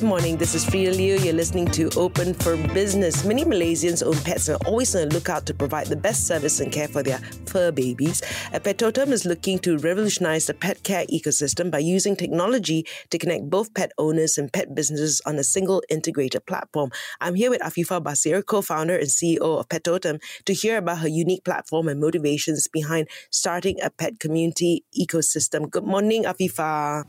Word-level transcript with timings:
Good 0.00 0.08
morning. 0.08 0.38
This 0.38 0.54
is 0.54 0.64
Frida 0.64 0.92
Liu. 0.92 1.18
You're 1.18 1.34
listening 1.34 1.66
to 1.72 1.90
Open 1.94 2.32
for 2.32 2.56
Business. 2.72 3.22
Many 3.22 3.44
Malaysians 3.44 4.02
own 4.02 4.16
pets 4.24 4.48
and 4.48 4.56
are 4.56 4.66
always 4.66 4.96
on 4.96 5.10
the 5.10 5.14
lookout 5.14 5.44
to 5.44 5.52
provide 5.52 5.88
the 5.88 5.96
best 5.96 6.26
service 6.26 6.58
and 6.58 6.72
care 6.72 6.88
for 6.88 7.02
their 7.02 7.18
fur 7.44 7.70
babies. 7.70 8.22
A 8.54 8.60
Petotem 8.60 9.12
is 9.12 9.26
looking 9.26 9.58
to 9.58 9.76
revolutionize 9.76 10.46
the 10.46 10.54
pet 10.54 10.82
care 10.84 11.04
ecosystem 11.12 11.70
by 11.70 11.80
using 11.80 12.16
technology 12.16 12.86
to 13.10 13.18
connect 13.18 13.50
both 13.50 13.74
pet 13.74 13.92
owners 13.98 14.38
and 14.38 14.50
pet 14.50 14.74
businesses 14.74 15.20
on 15.26 15.36
a 15.36 15.44
single 15.44 15.82
integrated 15.90 16.46
platform. 16.46 16.90
I'm 17.20 17.34
here 17.34 17.50
with 17.50 17.60
Afifa 17.60 18.02
Basir, 18.02 18.42
co-founder 18.46 18.96
and 18.96 19.08
CEO 19.08 19.60
of 19.60 19.68
Petotem, 19.68 20.18
to 20.46 20.54
hear 20.54 20.78
about 20.78 21.00
her 21.00 21.08
unique 21.08 21.44
platform 21.44 21.88
and 21.88 22.00
motivations 22.00 22.66
behind 22.68 23.06
starting 23.28 23.76
a 23.82 23.90
pet 23.90 24.18
community 24.18 24.82
ecosystem. 24.98 25.68
Good 25.70 25.84
morning, 25.84 26.24
Afifa. 26.24 27.04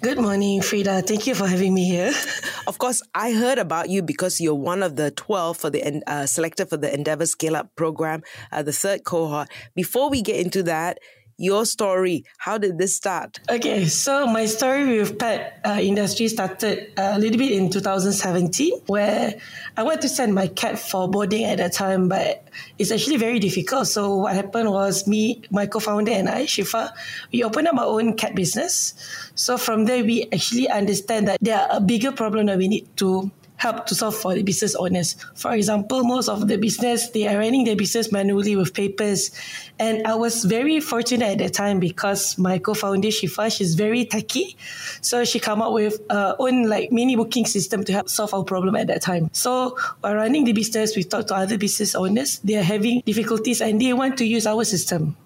Good 0.00 0.18
morning, 0.18 0.60
Frida. 0.60 1.02
Thank 1.02 1.28
you 1.28 1.36
for 1.36 1.46
having 1.46 1.72
me 1.72 1.84
here. 1.84 2.12
Of 2.66 2.78
course, 2.78 3.02
I 3.14 3.32
heard 3.32 3.58
about 3.58 3.88
you 3.88 4.02
because 4.02 4.40
you're 4.40 4.54
one 4.54 4.82
of 4.82 4.96
the 4.96 5.10
12 5.10 5.56
for 5.56 5.70
the 5.70 6.02
uh, 6.06 6.26
selected 6.26 6.68
for 6.68 6.76
the 6.76 6.92
Endeavour 6.92 7.26
Scale 7.26 7.56
Up 7.56 7.74
program, 7.74 8.22
uh, 8.52 8.62
the 8.62 8.72
third 8.72 9.04
cohort. 9.04 9.48
Before 9.74 10.08
we 10.08 10.22
get 10.22 10.36
into 10.36 10.62
that, 10.64 10.98
your 11.42 11.66
story. 11.66 12.24
How 12.38 12.56
did 12.56 12.78
this 12.78 12.94
start? 12.94 13.40
Okay, 13.50 13.86
so 13.86 14.26
my 14.28 14.46
story 14.46 15.00
with 15.00 15.18
pet 15.18 15.58
uh, 15.64 15.78
industry 15.82 16.28
started 16.28 16.92
uh, 16.96 17.14
a 17.14 17.18
little 17.18 17.36
bit 17.36 17.50
in 17.50 17.68
2017, 17.68 18.80
where 18.86 19.34
I 19.76 19.82
went 19.82 20.02
to 20.02 20.08
send 20.08 20.34
my 20.34 20.46
cat 20.46 20.78
for 20.78 21.10
boarding 21.10 21.44
at 21.44 21.58
that 21.58 21.72
time, 21.72 22.08
but 22.08 22.46
it's 22.78 22.92
actually 22.92 23.16
very 23.16 23.40
difficult. 23.40 23.88
So 23.88 24.16
what 24.16 24.36
happened 24.36 24.70
was 24.70 25.08
me, 25.08 25.42
my 25.50 25.66
co-founder, 25.66 26.12
and 26.12 26.28
I, 26.28 26.44
Shifa, 26.44 26.92
we 27.32 27.42
opened 27.42 27.66
up 27.66 27.76
our 27.76 27.86
own 27.86 28.14
cat 28.14 28.36
business. 28.36 28.94
So 29.34 29.58
from 29.58 29.86
there, 29.86 30.04
we 30.04 30.28
actually 30.32 30.68
understand 30.68 31.26
that 31.26 31.38
there 31.42 31.58
are 31.58 31.76
a 31.76 31.80
bigger 31.80 32.12
problem 32.12 32.46
that 32.46 32.58
we 32.58 32.68
need 32.68 32.86
to 32.98 33.32
help 33.62 33.86
to 33.86 33.94
solve 33.94 34.16
for 34.16 34.34
the 34.34 34.42
business 34.42 34.74
owners. 34.74 35.14
For 35.34 35.52
example, 35.54 36.02
most 36.02 36.28
of 36.28 36.48
the 36.48 36.58
business, 36.58 37.10
they 37.10 37.28
are 37.28 37.38
running 37.38 37.64
their 37.64 37.76
business 37.76 38.10
manually 38.10 38.56
with 38.56 38.74
papers. 38.74 39.30
And 39.78 40.04
I 40.04 40.16
was 40.16 40.44
very 40.44 40.80
fortunate 40.80 41.30
at 41.34 41.38
that 41.38 41.54
time 41.54 41.78
because 41.78 42.36
my 42.38 42.58
co-founder, 42.58 43.08
Shifa, 43.08 43.56
she's 43.56 43.76
very 43.76 44.04
techy. 44.04 44.56
So 45.00 45.24
she 45.24 45.38
come 45.38 45.62
up 45.62 45.72
with 45.72 46.00
her 46.10 46.34
own 46.40 46.68
like 46.68 46.90
mini 46.90 47.14
booking 47.14 47.46
system 47.46 47.84
to 47.84 47.92
help 47.92 48.08
solve 48.08 48.34
our 48.34 48.42
problem 48.42 48.74
at 48.74 48.88
that 48.88 49.00
time. 49.02 49.30
So 49.32 49.78
while 50.00 50.16
running 50.16 50.42
the 50.42 50.52
business, 50.52 50.96
we 50.96 51.04
talked 51.04 51.28
to 51.28 51.36
other 51.36 51.56
business 51.56 51.94
owners. 51.94 52.40
They 52.40 52.56
are 52.56 52.66
having 52.66 53.02
difficulties 53.06 53.60
and 53.60 53.80
they 53.80 53.92
want 53.92 54.18
to 54.18 54.24
use 54.24 54.44
our 54.44 54.64
system. 54.64 55.16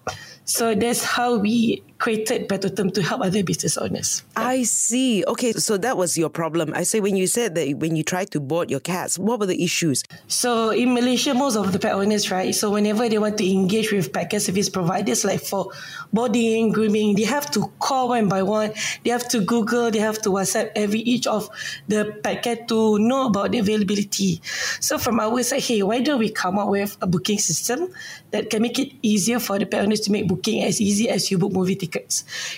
So 0.45 0.75
that's 0.75 1.03
how 1.03 1.39
we 1.39 1.83
created 1.97 2.47
Petotem 2.47 2.93
to 2.93 3.01
help 3.01 3.21
other 3.21 3.43
business 3.43 3.77
owners. 3.77 4.23
I 4.35 4.63
see. 4.63 5.25
Okay, 5.25 5.53
so 5.53 5.77
that 5.77 5.97
was 5.97 6.17
your 6.17 6.29
problem. 6.29 6.73
I 6.75 6.83
say 6.83 6.99
when 6.99 7.15
you 7.15 7.27
said 7.27 7.55
that 7.55 7.77
when 7.77 7.95
you 7.95 8.03
tried 8.03 8.31
to 8.31 8.39
board 8.39 8.69
your 8.69 8.79
cats, 8.79 9.17
what 9.17 9.39
were 9.39 9.45
the 9.45 9.63
issues? 9.63 10.03
So 10.27 10.69
in 10.69 10.93
Malaysia, 10.93 11.33
most 11.33 11.55
of 11.55 11.71
the 11.71 11.79
pet 11.79 11.93
owners, 11.93 12.29
right? 12.31 12.53
So 12.53 12.71
whenever 12.71 13.09
they 13.09 13.17
want 13.17 13.37
to 13.39 13.49
engage 13.49 13.91
with 13.91 14.13
pet 14.13 14.29
care 14.29 14.39
service 14.39 14.69
providers, 14.69 15.25
like 15.25 15.41
for 15.41 15.71
boarding, 16.13 16.71
grooming, 16.71 17.15
they 17.15 17.23
have 17.23 17.49
to 17.51 17.71
call 17.79 18.09
one 18.09 18.29
by 18.29 18.43
one. 18.43 18.73
They 19.03 19.09
have 19.09 19.27
to 19.29 19.41
Google, 19.41 19.89
they 19.91 19.99
have 19.99 20.21
to 20.21 20.29
WhatsApp 20.29 20.71
every 20.75 20.99
each 20.99 21.25
of 21.27 21.49
the 21.87 22.19
pet 22.23 22.43
care 22.43 22.57
to 22.67 22.99
know 22.99 23.27
about 23.27 23.51
the 23.51 23.59
availability. 23.59 24.41
So 24.79 24.97
from 24.97 25.19
our 25.19 25.41
side, 25.43 25.61
hey, 25.61 25.81
why 25.83 26.01
don't 26.01 26.19
we 26.19 26.29
come 26.29 26.59
up 26.59 26.69
with 26.69 26.97
a 27.01 27.07
booking 27.07 27.39
system 27.39 27.93
that 28.31 28.49
can 28.49 28.61
make 28.61 28.77
it 28.77 28.93
easier 29.01 29.39
for 29.39 29.57
the 29.57 29.65
pet 29.65 29.83
owners 29.83 30.01
to 30.01 30.11
make 30.11 30.27
booking 30.27 30.63
as 30.63 30.79
easy 30.79 31.09
as 31.09 31.31
you 31.31 31.37
book 31.37 31.51
movie 31.51 31.75
tickets. 31.75 31.86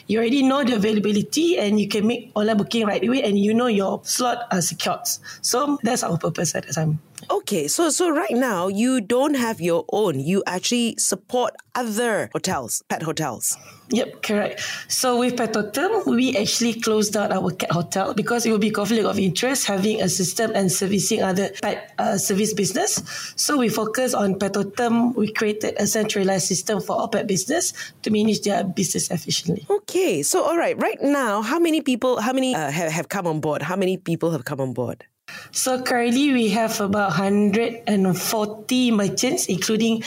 You 0.07 0.19
already 0.19 0.43
know 0.43 0.63
the 0.63 0.75
availability 0.75 1.57
and 1.57 1.79
you 1.79 1.87
can 1.87 2.07
make 2.07 2.31
online 2.35 2.57
booking 2.57 2.85
right 2.85 3.03
away 3.03 3.23
and 3.23 3.37
you 3.37 3.53
know 3.53 3.67
your 3.67 4.01
slot 4.03 4.47
are 4.51 4.61
secured. 4.61 5.07
So 5.41 5.77
that's 5.83 6.03
our 6.03 6.17
purpose 6.17 6.55
at 6.55 6.65
the 6.67 6.73
time. 6.73 6.99
Okay, 7.29 7.67
so 7.67 7.89
so 7.89 8.09
right 8.09 8.31
now 8.31 8.67
you 8.67 9.01
don't 9.01 9.35
have 9.35 9.59
your 9.59 9.85
own. 9.91 10.19
You 10.19 10.43
actually 10.47 10.95
support 10.97 11.53
other 11.75 12.29
hotels, 12.33 12.83
pet 12.89 13.03
hotels. 13.03 13.57
Yep, 13.89 14.21
correct. 14.21 14.61
So 14.87 15.17
with 15.17 15.35
Petotem, 15.35 16.05
we 16.05 16.37
actually 16.37 16.79
closed 16.79 17.13
down 17.13 17.31
our 17.31 17.49
cat 17.51 17.71
hotel 17.71 18.13
because 18.13 18.45
it 18.45 18.51
would 18.51 18.61
be 18.61 18.69
conflict 18.69 19.05
of 19.05 19.17
interest 19.17 19.65
having 19.65 20.01
a 20.01 20.07
system 20.07 20.51
and 20.53 20.71
servicing 20.71 21.23
other 21.23 21.49
pet 21.61 21.93
uh, 21.97 22.17
service 22.17 22.53
business. 22.53 23.01
So 23.35 23.57
we 23.57 23.69
focus 23.69 24.13
on 24.13 24.35
Petotem. 24.35 25.15
We 25.15 25.33
created 25.33 25.75
a 25.79 25.87
centralized 25.87 26.45
system 26.45 26.81
for 26.81 27.01
our 27.01 27.09
pet 27.09 27.25
business 27.25 27.73
to 28.03 28.11
manage 28.11 28.41
their 28.41 28.63
business 28.63 29.09
efficiently. 29.09 29.65
Okay, 29.69 30.21
so 30.21 30.43
all 30.43 30.57
right, 30.57 30.77
right 30.77 31.01
now, 31.01 31.41
how 31.41 31.57
many 31.57 31.81
people, 31.81 32.21
how 32.21 32.33
many 32.33 32.53
uh, 32.53 32.69
have, 32.69 32.91
have 32.91 33.09
come 33.09 33.25
on 33.25 33.41
board? 33.41 33.63
How 33.63 33.75
many 33.75 33.97
people 33.97 34.31
have 34.31 34.45
come 34.45 34.61
on 34.61 34.73
board? 34.73 35.05
So 35.51 35.81
currently 35.81 36.31
we 36.31 36.49
have 36.49 36.79
about 36.79 37.09
140 37.17 38.91
merchants, 38.91 39.47
including 39.47 40.03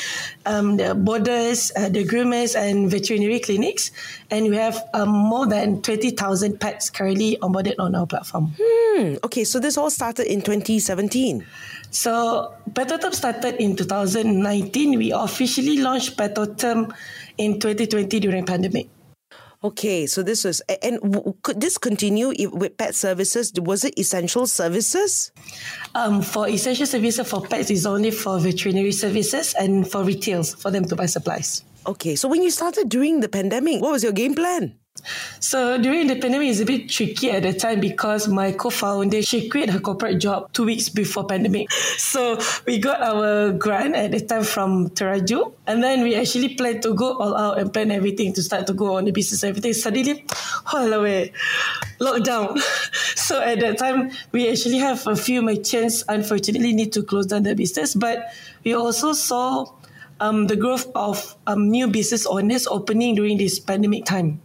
um, 0.47 0.77
the 0.77 0.95
boarders, 0.95 1.73
uh, 1.77 1.89
the 1.89 2.05
groomers, 2.05 2.55
and 2.57 2.91
veterinary 2.91 3.41
clinics, 3.41 3.91
and 4.31 4.49
we 4.49 4.57
have 4.57 4.79
um, 4.95 5.09
more 5.09 5.47
than 5.47 5.83
20,000 5.83 6.61
pets 6.61 6.91
currently 6.91 7.39
onboarded 7.43 7.75
on 7.79 7.95
our 7.95 8.07
platform. 8.07 8.55
Hmm. 8.61 9.17
Okay, 9.25 9.45
so 9.45 9.59
this 9.59 9.77
all 9.77 9.91
started 9.91 10.27
in 10.33 10.43
2017. 10.43 11.45
So 11.91 12.55
Petotem 12.73 13.13
started 13.13 13.57
in 13.61 13.77
2019. 13.77 14.99
We 14.99 15.13
officially 15.13 15.79
launched 15.79 16.17
Petotem 16.17 16.95
in 17.37 17.61
2020 17.61 18.21
during 18.21 18.47
pandemic. 18.47 18.89
Okay, 19.65 20.07
so 20.07 20.25
this 20.25 20.43
was, 20.43 20.61
and 20.83 20.99
could 21.43 21.61
this 21.61 21.79
continue 21.79 22.33
with 22.51 22.77
pet 22.77 22.97
services? 22.97 23.53
Was 23.57 23.85
it 23.85 23.97
essential 23.97 24.47
services? 24.49 25.31
Um, 25.95 26.21
for 26.21 26.49
essential 26.49 26.87
services 26.87 27.29
for 27.29 27.43
pets 27.43 27.71
is 27.71 27.87
only 27.87 28.11
for 28.11 28.41
veterinary 28.41 28.91
services 28.91 29.55
and 29.55 29.89
for 29.89 30.03
retails 30.03 30.55
for 30.55 30.73
them 30.73 30.85
to 30.87 30.97
buy 30.97 31.07
supplies. 31.07 31.63
Okay, 31.87 32.17
so 32.17 32.29
when 32.29 32.43
you 32.43 32.51
started 32.51 32.89
during 32.89 33.21
the 33.21 33.29
pandemic, 33.29 33.81
what 33.81 33.93
was 33.93 34.03
your 34.03 34.13
game 34.13 34.35
plan? 34.35 34.75
So 35.41 35.79
during 35.79 36.07
the 36.07 36.17
pandemic, 36.17 36.51
it's 36.51 36.61
a 36.61 36.65
bit 36.65 36.89
tricky 36.89 37.31
at 37.31 37.43
the 37.43 37.53
time 37.53 37.81
because 37.81 38.29
my 38.29 38.53
co-founder 38.53 39.23
she 39.23 39.49
quit 39.49 39.71
her 39.71 39.81
corporate 39.81 40.21
job 40.21 40.53
two 40.53 40.65
weeks 40.65 40.89
before 40.89 41.27
pandemic. 41.27 41.71
So 42.13 42.39
we 42.67 42.79
got 42.79 43.01
our 43.01 43.53
grant 43.53 43.95
at 43.97 44.11
the 44.13 44.21
time 44.21 44.45
from 44.45 44.91
Teraju, 44.91 45.53
and 45.67 45.83
then 45.83 46.03
we 46.03 46.15
actually 46.15 46.55
planned 46.55 46.83
to 46.83 46.95
go 46.95 47.17
all 47.17 47.35
out 47.35 47.59
and 47.59 47.73
plan 47.73 47.91
everything 47.91 48.33
to 48.35 48.43
start 48.43 48.67
to 48.67 48.75
go 48.75 48.97
on 48.97 49.07
the 49.07 49.13
business. 49.13 49.43
Everything 49.43 49.73
suddenly, 49.73 50.25
all 50.73 50.93
away, 50.93 51.33
lockdown. 52.01 52.61
So 53.23 53.41
at 53.41 53.61
that 53.61 53.79
time, 53.79 54.11
we 54.33 54.51
actually 54.51 54.79
have 54.79 55.07
a 55.07 55.17
few 55.17 55.43
merchants 55.43 56.05
unfortunately 56.09 56.73
need 56.73 56.93
to 56.95 57.03
close 57.03 57.27
down 57.27 57.45
the 57.45 57.55
business, 57.55 57.95
but 57.95 58.29
we 58.65 58.75
also 58.75 59.13
saw. 59.13 59.67
Um, 60.21 60.47
the 60.47 60.55
growth 60.55 60.87
of 60.95 61.35
um, 61.49 61.69
new 61.69 61.89
business 61.89 62.27
owners 62.27 62.69
opening 62.69 63.17
during 63.17 63.39
this 63.39 63.59
pandemic 63.59 64.05
time. 64.05 64.41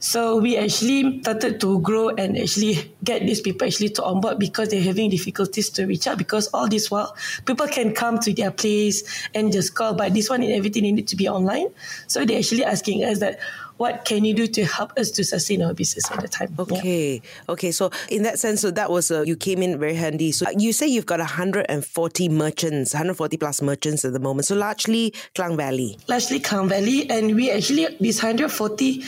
So 0.00 0.38
we 0.38 0.56
actually 0.56 1.20
started 1.20 1.60
to 1.60 1.78
grow 1.80 2.08
and 2.08 2.36
actually 2.36 2.94
get 3.04 3.20
these 3.20 3.42
people 3.42 3.66
actually 3.66 3.90
to 3.90 4.02
onboard 4.02 4.38
because 4.38 4.70
they're 4.70 4.82
having 4.82 5.10
difficulties 5.10 5.68
to 5.70 5.84
reach 5.84 6.06
out 6.06 6.16
because 6.16 6.48
all 6.54 6.68
this 6.68 6.90
while 6.90 7.14
people 7.44 7.68
can 7.68 7.92
come 7.92 8.18
to 8.20 8.32
their 8.32 8.50
place 8.50 9.28
and 9.34 9.52
just 9.52 9.74
call, 9.74 9.92
but 9.92 10.14
this 10.14 10.30
one 10.30 10.42
and 10.42 10.52
everything 10.52 10.84
they 10.84 10.92
need 10.92 11.08
to 11.08 11.16
be 11.16 11.28
online. 11.28 11.68
So 12.06 12.24
they're 12.24 12.38
actually 12.38 12.64
asking 12.64 13.04
us 13.04 13.20
that 13.20 13.40
what 13.80 14.04
can 14.04 14.26
you 14.26 14.34
do 14.34 14.46
to 14.46 14.62
help 14.66 14.92
us 14.98 15.10
to 15.10 15.24
sustain 15.24 15.62
our 15.62 15.72
business 15.72 16.10
at 16.10 16.20
the 16.20 16.28
time? 16.28 16.54
Okay, 16.58 17.14
yeah. 17.14 17.52
okay. 17.52 17.72
So 17.72 17.90
in 18.10 18.24
that 18.24 18.38
sense, 18.38 18.60
so 18.60 18.70
that 18.72 18.90
was 18.90 19.10
a, 19.10 19.26
you 19.26 19.36
came 19.36 19.62
in 19.62 19.78
very 19.80 19.94
handy. 19.94 20.32
So 20.32 20.44
you 20.50 20.74
say 20.74 20.86
you've 20.86 21.06
got 21.06 21.18
140 21.18 22.28
merchants, 22.28 22.92
140 22.92 23.38
plus 23.38 23.62
merchants 23.62 24.04
at 24.04 24.12
the 24.12 24.20
moment. 24.20 24.44
So 24.44 24.54
largely 24.54 25.14
Klang 25.34 25.56
Valley. 25.56 25.96
Largely 26.08 26.40
Klang 26.40 26.68
Valley, 26.68 27.08
and 27.08 27.34
we 27.34 27.50
actually 27.50 27.88
this 28.00 28.22
140 28.22 29.02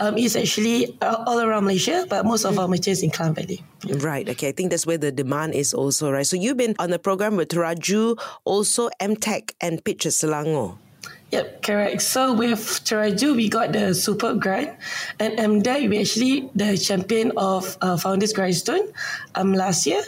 um, 0.00 0.18
is 0.18 0.34
actually 0.34 0.98
uh, 1.02 1.22
all 1.24 1.38
around 1.38 1.62
Malaysia, 1.62 2.04
but 2.10 2.26
most 2.26 2.44
of 2.44 2.58
our 2.58 2.66
merchants 2.66 3.04
in 3.04 3.10
Klang 3.10 3.32
Valley. 3.32 3.62
Yeah. 3.84 3.94
Right. 4.00 4.28
Okay. 4.28 4.48
I 4.48 4.52
think 4.52 4.70
that's 4.70 4.86
where 4.86 4.98
the 4.98 5.12
demand 5.12 5.54
is 5.54 5.72
also 5.72 6.10
right. 6.10 6.26
So 6.26 6.34
you've 6.34 6.56
been 6.56 6.74
on 6.80 6.90
the 6.90 6.98
program 6.98 7.36
with 7.36 7.50
Raju, 7.50 8.20
also 8.44 8.90
MDEC 9.00 9.52
and 9.60 9.84
Pitches 9.84 10.16
Selangor. 10.16 10.78
Yep, 11.32 11.62
correct. 11.62 12.02
So 12.02 12.34
with 12.34 12.60
Teraju, 12.86 13.34
we 13.34 13.48
got 13.48 13.72
the 13.72 13.94
superb 13.94 14.40
grant, 14.40 14.78
and 15.18 15.34
MDEC, 15.38 15.90
we 15.90 15.98
actually 15.98 16.50
the 16.54 16.78
champion 16.78 17.32
of 17.36 17.76
uh, 17.82 17.96
Founders 17.96 18.32
Grindstone 18.32 18.92
um, 19.34 19.52
last 19.52 19.86
year, 19.86 20.02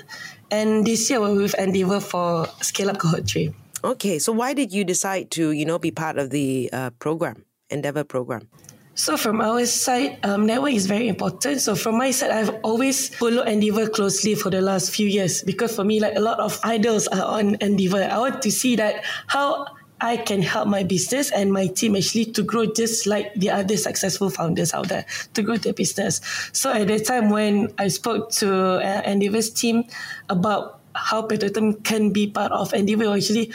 and 0.51 0.87
this 0.87 1.11
year 1.11 1.21
we're 1.21 1.35
with 1.35 1.59
Endeavour 1.59 2.01
for 2.01 2.47
Scale 2.63 2.91
Up 2.91 2.99
Cohort 2.99 3.29
3. 3.29 3.53
Okay, 3.83 4.19
so 4.19 4.33
why 4.33 4.55
did 4.55 4.73
you 4.73 4.85
decide 4.85 5.31
to, 5.33 5.51
you 5.51 5.65
know, 5.65 5.79
be 5.79 5.91
part 5.91 6.19
of 6.19 6.31
the 6.31 6.71
uh, 6.73 6.91
program, 6.99 7.45
Endeavour 7.71 8.05
program? 8.05 8.49
So 8.95 9.17
from 9.17 9.41
our 9.41 9.65
side, 9.67 10.19
um, 10.25 10.47
network 10.47 10.73
is 10.73 10.87
very 10.87 11.07
important. 11.07 11.61
So 11.61 11.77
from 11.77 11.99
my 11.99 12.11
side, 12.11 12.33
I've 12.33 12.51
always 12.65 13.15
followed 13.15 13.47
Endeavour 13.47 13.89
closely 13.89 14.35
for 14.35 14.51
the 14.51 14.61
last 14.61 14.91
few 14.91 15.07
years 15.07 15.43
because 15.45 15.75
for 15.75 15.85
me, 15.85 16.01
like 16.01 16.17
a 16.17 16.21
lot 16.21 16.41
of 16.41 16.59
idols 16.65 17.07
are 17.07 17.39
on 17.39 17.57
Endeavour. 17.61 18.03
I 18.11 18.19
want 18.19 18.43
to 18.43 18.51
see 18.51 18.75
that 18.75 19.05
how 19.29 19.67
I 20.01 20.17
can 20.17 20.43
help 20.43 20.69
my 20.69 20.85
business 20.85 21.31
and 21.33 21.53
my 21.53 21.67
team 21.67 21.97
actually 21.97 22.27
to 22.33 22.43
grow 22.43 22.67
just 22.67 23.07
like 23.07 23.35
the 23.35 23.51
other 23.51 23.77
successful 23.77 24.31
founders 24.31 24.73
out 24.73 24.89
there 24.89 25.07
to 25.35 25.43
grow 25.43 25.57
their 25.57 25.73
business. 25.73 26.21
So 26.53 26.73
at 26.73 26.87
the 26.87 27.01
time 27.01 27.31
when 27.31 27.73
I 27.79 27.89
spoke 27.89 28.31
to 28.43 28.79
uh, 28.79 29.03
Endeavour's 29.05 29.51
team 29.51 29.85
about 30.29 30.81
how 30.95 31.23
Petotem 31.23 31.83
can 31.85 32.13
be 32.13 32.29
part 32.31 32.53
of 32.53 32.73
Endeavour, 32.75 33.13
actually 33.15 33.53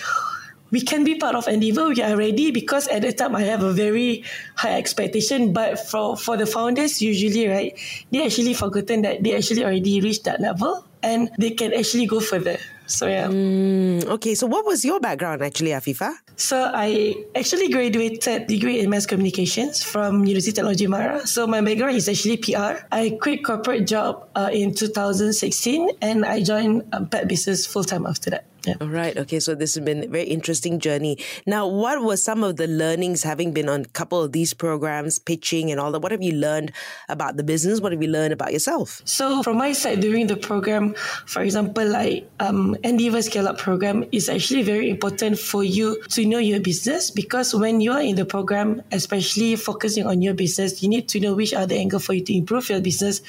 we 0.73 0.81
can 0.81 1.03
be 1.03 1.15
part 1.15 1.35
of 1.35 1.47
Endeavour. 1.47 1.89
We 1.89 2.01
are 2.01 2.17
ready 2.17 2.49
because 2.49 2.87
at 2.87 3.03
the 3.03 3.13
time 3.13 3.35
I 3.35 3.43
have 3.43 3.61
a 3.61 3.71
very 3.71 4.25
high 4.55 4.73
expectation. 4.73 5.53
But 5.53 5.77
for, 5.77 6.17
for 6.17 6.35
the 6.35 6.47
founders, 6.47 6.99
usually, 6.99 7.47
right, 7.47 7.77
they 8.09 8.25
actually 8.25 8.55
forgotten 8.55 9.03
that 9.03 9.21
they 9.21 9.37
actually 9.37 9.63
already 9.63 10.01
reached 10.01 10.23
that 10.23 10.41
level 10.41 10.83
and 11.03 11.29
they 11.37 11.51
can 11.51 11.73
actually 11.73 12.07
go 12.07 12.19
further. 12.19 12.57
So 12.93 13.07
yeah. 13.07 13.27
Mm, 13.27 14.05
okay, 14.05 14.35
so 14.35 14.45
what 14.45 14.65
was 14.65 14.85
your 14.85 14.99
background 14.99 15.41
actually, 15.41 15.71
Afifa? 15.71 16.13
So 16.37 16.69
I 16.73 17.15
actually 17.35 17.69
graduated 17.69 18.45
degree 18.47 18.79
in 18.79 18.89
mass 18.89 19.05
communications 19.05 19.83
from 19.83 20.25
University 20.25 20.51
of 20.51 20.55
Technology 20.55 20.87
Mara. 20.87 21.25
So 21.25 21.47
my 21.47 21.61
background 21.61 21.95
is 21.95 22.07
actually 22.07 22.37
PR. 22.37 22.85
I 22.91 23.17
quit 23.19 23.43
corporate 23.43 23.87
job 23.87 24.29
uh, 24.35 24.49
in 24.53 24.73
2016 24.75 25.89
and 26.01 26.23
I 26.23 26.43
joined 26.43 26.83
um, 26.93 27.09
pet 27.09 27.27
business 27.27 27.65
full 27.65 27.83
time 27.83 28.05
after 28.05 28.29
that. 28.29 28.45
Yeah. 28.65 28.75
All 28.79 28.87
right. 28.87 29.15
Okay. 29.17 29.39
So 29.39 29.55
this 29.55 29.75
has 29.75 29.83
been 29.83 30.05
a 30.05 30.07
very 30.07 30.25
interesting 30.25 30.79
journey. 30.79 31.17
Now, 31.45 31.67
what 31.67 32.01
were 32.01 32.15
some 32.15 32.43
of 32.43 32.55
the 32.55 32.67
learnings 32.67 33.23
having 33.23 33.51
been 33.51 33.67
on 33.67 33.81
a 33.81 33.85
couple 33.89 34.23
of 34.23 34.31
these 34.31 34.53
programs, 34.53 35.19
pitching 35.19 35.69
and 35.69 35.79
all 35.79 35.91
that? 35.91 35.99
What 35.99 36.11
have 36.11 36.23
you 36.23 36.33
learned 36.33 36.71
about 37.09 37.35
the 37.35 37.43
business? 37.43 37.81
What 37.81 37.91
have 37.91 38.01
you 38.01 38.09
learned 38.09 38.31
about 38.31 38.53
yourself? 38.53 39.01
So 39.03 39.43
from 39.43 39.57
my 39.57 39.73
side, 39.73 39.99
during 39.99 40.27
the 40.27 40.37
program, 40.37 40.93
for 41.25 41.41
example, 41.41 41.85
like 41.85 42.29
um, 42.39 42.77
Endeavour 42.83 43.21
Scale 43.21 43.47
Up 43.47 43.57
program 43.57 44.05
is 44.11 44.29
actually 44.29 44.63
very 44.63 44.89
important 44.89 45.39
for 45.39 45.63
you 45.63 46.01
to 46.09 46.25
know 46.25 46.39
your 46.39 46.61
business 46.61 47.11
because 47.11 47.53
when 47.53 47.81
you 47.81 47.91
are 47.91 48.01
in 48.01 48.15
the 48.15 48.25
program, 48.25 48.81
especially 48.91 49.55
focusing 49.57 50.07
on 50.07 50.21
your 50.21 50.33
business, 50.33 50.81
you 50.81 50.87
need 50.87 51.09
to 51.09 51.19
know 51.19 51.33
which 51.33 51.53
are 51.53 51.65
the 51.65 51.75
angle 51.77 51.99
for 51.99 52.13
you 52.13 52.23
to 52.23 52.33
improve 52.33 52.69
your 52.69 52.79
business 52.79 53.21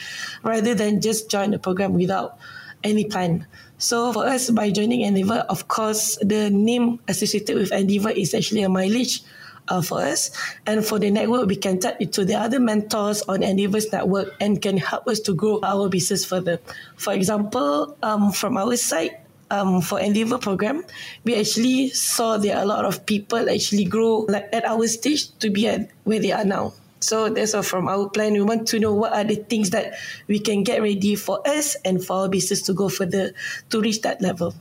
rather 0.44 0.74
than 0.74 1.00
just 1.00 1.28
join 1.28 1.50
the 1.50 1.58
program 1.58 1.94
without 1.94 2.38
any 2.84 3.04
plan. 3.04 3.46
So 3.78 4.12
for 4.12 4.26
us, 4.26 4.50
by 4.50 4.70
joining 4.70 5.00
Endeavour, 5.00 5.44
of 5.48 5.68
course, 5.68 6.16
the 6.22 6.50
name 6.50 7.00
associated 7.08 7.56
with 7.56 7.72
Endeavour 7.72 8.10
is 8.10 8.34
actually 8.34 8.62
a 8.62 8.68
mileage 8.68 9.22
uh, 9.68 9.82
for 9.82 10.00
us. 10.00 10.30
And 10.66 10.84
for 10.84 10.98
the 10.98 11.10
network, 11.10 11.48
we 11.48 11.56
can 11.56 11.80
tap 11.80 12.00
into 12.00 12.24
the 12.24 12.34
other 12.34 12.60
mentors 12.60 13.22
on 13.22 13.42
Endeavour's 13.42 13.90
network 13.92 14.34
and 14.40 14.60
can 14.60 14.76
help 14.76 15.08
us 15.08 15.20
to 15.20 15.34
grow 15.34 15.60
our 15.62 15.88
business 15.88 16.24
further. 16.24 16.60
For 16.96 17.12
example, 17.12 17.96
um, 18.02 18.32
from 18.32 18.56
our 18.56 18.76
side, 18.76 19.18
um, 19.50 19.80
for 19.80 20.00
Endeavour 20.00 20.38
program, 20.38 20.84
we 21.24 21.36
actually 21.36 21.90
saw 21.90 22.38
there 22.38 22.56
are 22.56 22.62
a 22.62 22.66
lot 22.66 22.84
of 22.84 23.04
people 23.06 23.48
actually 23.50 23.84
grow 23.84 24.26
like 24.28 24.48
at 24.52 24.64
our 24.64 24.86
stage 24.86 25.36
to 25.38 25.50
be 25.50 25.68
at 25.68 25.90
where 26.04 26.18
they 26.18 26.32
are 26.32 26.44
now. 26.44 26.72
So 27.04 27.28
that's 27.28 27.52
all 27.52 27.62
from 27.62 27.86
our 27.86 28.08
plan. 28.08 28.32
We 28.32 28.42
want 28.42 28.66
to 28.68 28.80
know 28.80 28.92
what 28.92 29.12
are 29.12 29.24
the 29.24 29.36
things 29.36 29.70
that 29.70 29.94
we 30.26 30.40
can 30.40 30.64
get 30.64 30.80
ready 30.80 31.14
for 31.14 31.46
us 31.46 31.76
and 31.84 32.02
for 32.02 32.24
our 32.24 32.28
business 32.28 32.62
to 32.62 32.72
go 32.72 32.88
further 32.88 33.32
to 33.70 33.80
reach 33.80 34.00
that 34.02 34.22
level. 34.22 34.54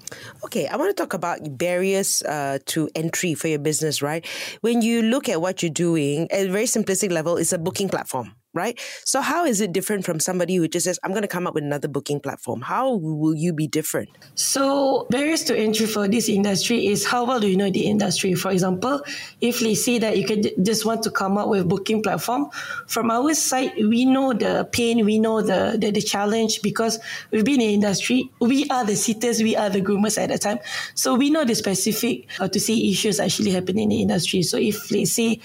Okay, 0.43 0.67
I 0.67 0.75
want 0.75 0.95
to 0.95 1.01
talk 1.01 1.13
about 1.13 1.57
barriers 1.57 2.21
uh, 2.23 2.59
to 2.75 2.89
entry 2.95 3.33
for 3.33 3.47
your 3.47 3.59
business, 3.59 4.01
right? 4.01 4.25
When 4.59 4.81
you 4.81 5.01
look 5.01 5.29
at 5.29 5.39
what 5.39 5.63
you're 5.63 5.71
doing, 5.71 6.29
at 6.31 6.47
a 6.47 6.51
very 6.51 6.65
simplistic 6.65 7.11
level, 7.11 7.37
it's 7.37 7.53
a 7.53 7.57
booking 7.57 7.87
platform 7.87 8.35
right? 8.53 8.79
So 9.03 9.21
how 9.21 9.45
is 9.45 9.61
it 9.61 9.73
different 9.73 10.05
from 10.05 10.19
somebody 10.19 10.55
who 10.55 10.67
just 10.67 10.85
says, 10.85 10.99
I'm 11.03 11.11
going 11.11 11.23
to 11.23 11.27
come 11.27 11.47
up 11.47 11.55
with 11.55 11.63
another 11.63 11.87
booking 11.87 12.19
platform? 12.19 12.61
How 12.61 12.95
will 12.95 13.35
you 13.35 13.53
be 13.53 13.67
different? 13.67 14.09
So 14.35 15.07
barriers 15.09 15.43
to 15.45 15.57
entry 15.57 15.87
for 15.87 16.07
this 16.07 16.29
industry 16.29 16.87
is 16.87 17.05
how 17.05 17.25
well 17.25 17.39
do 17.39 17.47
you 17.47 17.57
know 17.57 17.69
the 17.69 17.85
industry? 17.87 18.35
For 18.35 18.51
example, 18.51 19.01
if 19.41 19.59
they 19.59 19.75
say 19.75 19.97
that 19.99 20.17
you 20.17 20.25
can 20.25 20.43
just 20.63 20.85
want 20.85 21.03
to 21.03 21.11
come 21.11 21.37
up 21.37 21.49
with 21.49 21.67
booking 21.67 22.03
platform, 22.03 22.49
from 22.87 23.09
our 23.09 23.33
side, 23.33 23.73
we 23.77 24.05
know 24.05 24.33
the 24.33 24.67
pain, 24.71 25.03
we 25.05 25.19
know 25.19 25.41
the, 25.41 25.77
the, 25.79 25.91
the 25.91 26.01
challenge 26.01 26.61
because 26.61 26.99
we've 27.31 27.45
been 27.45 27.61
in 27.61 27.67
the 27.67 27.73
industry. 27.73 28.31
We 28.39 28.67
are 28.69 28.85
the 28.85 28.95
sitters, 28.95 29.41
we 29.41 29.55
are 29.55 29.69
the 29.69 29.81
groomers 29.81 30.21
at 30.21 30.29
the 30.29 30.37
time. 30.37 30.59
So 30.93 31.15
we 31.15 31.29
know 31.29 31.43
the 31.43 31.55
specific, 31.55 32.29
how 32.37 32.47
to 32.47 32.59
say, 32.59 32.75
issues 32.75 33.19
actually 33.19 33.51
happen 33.51 33.79
in 33.79 33.89
the 33.89 34.01
industry. 34.01 34.43
So 34.43 34.57
if 34.57 34.89
they 34.89 35.05
say 35.05 35.39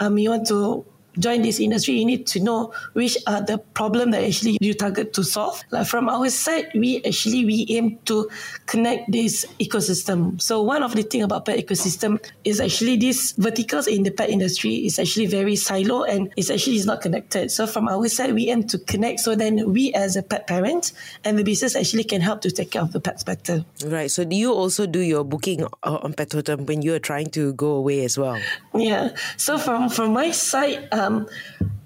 um, 0.00 0.18
you 0.18 0.30
want 0.30 0.46
to 0.48 0.84
join 1.18 1.42
this 1.42 1.60
industry, 1.60 1.94
you 1.94 2.04
need 2.04 2.26
to 2.28 2.40
know 2.40 2.72
which 2.92 3.16
are 3.26 3.40
the 3.40 3.58
problem 3.58 4.10
that 4.12 4.24
actually 4.24 4.58
you 4.60 4.74
target 4.74 5.12
to 5.14 5.24
solve. 5.24 5.62
Like 5.70 5.86
from 5.86 6.08
our 6.08 6.28
side, 6.30 6.70
we 6.74 7.02
actually 7.04 7.44
we 7.44 7.66
aim 7.70 7.98
to 8.06 8.28
connect 8.66 9.10
this 9.10 9.46
ecosystem. 9.60 10.40
So 10.40 10.62
one 10.62 10.82
of 10.82 10.94
the 10.94 11.02
thing 11.02 11.22
about 11.22 11.44
pet 11.44 11.58
ecosystem 11.58 12.22
is 12.44 12.60
actually 12.60 12.96
these 12.96 13.32
verticals 13.32 13.86
in 13.86 14.02
the 14.02 14.10
pet 14.10 14.30
industry 14.30 14.86
is 14.86 14.98
actually 14.98 15.26
very 15.26 15.56
silo 15.56 16.04
and 16.04 16.32
it's 16.36 16.50
actually 16.50 16.76
is 16.76 16.86
not 16.86 17.00
connected. 17.00 17.50
So 17.50 17.66
from 17.66 17.88
our 17.88 18.08
side, 18.08 18.34
we 18.34 18.50
aim 18.50 18.64
to 18.68 18.78
connect 18.78 19.20
so 19.20 19.34
then 19.34 19.72
we 19.72 19.92
as 19.94 20.16
a 20.16 20.22
pet 20.22 20.46
parent 20.46 20.92
and 21.24 21.38
the 21.38 21.44
business 21.44 21.76
actually 21.76 22.04
can 22.04 22.20
help 22.20 22.40
to 22.42 22.50
take 22.50 22.72
care 22.72 22.82
of 22.82 22.92
the 22.92 23.00
pets 23.00 23.22
better. 23.22 23.64
Right. 23.84 24.10
So 24.10 24.24
do 24.24 24.36
you 24.36 24.52
also 24.52 24.86
do 24.86 25.00
your 25.00 25.24
booking 25.24 25.64
on 25.82 26.12
Petotem 26.14 26.66
when 26.66 26.82
you 26.82 26.94
are 26.94 26.98
trying 26.98 27.30
to 27.30 27.52
go 27.54 27.72
away 27.72 28.04
as 28.04 28.18
well? 28.18 28.40
Yeah. 28.74 29.16
So 29.36 29.58
from 29.58 29.88
from 29.88 30.12
my 30.12 30.30
side. 30.30 30.88
Uh, 30.92 31.03
um, 31.06 31.26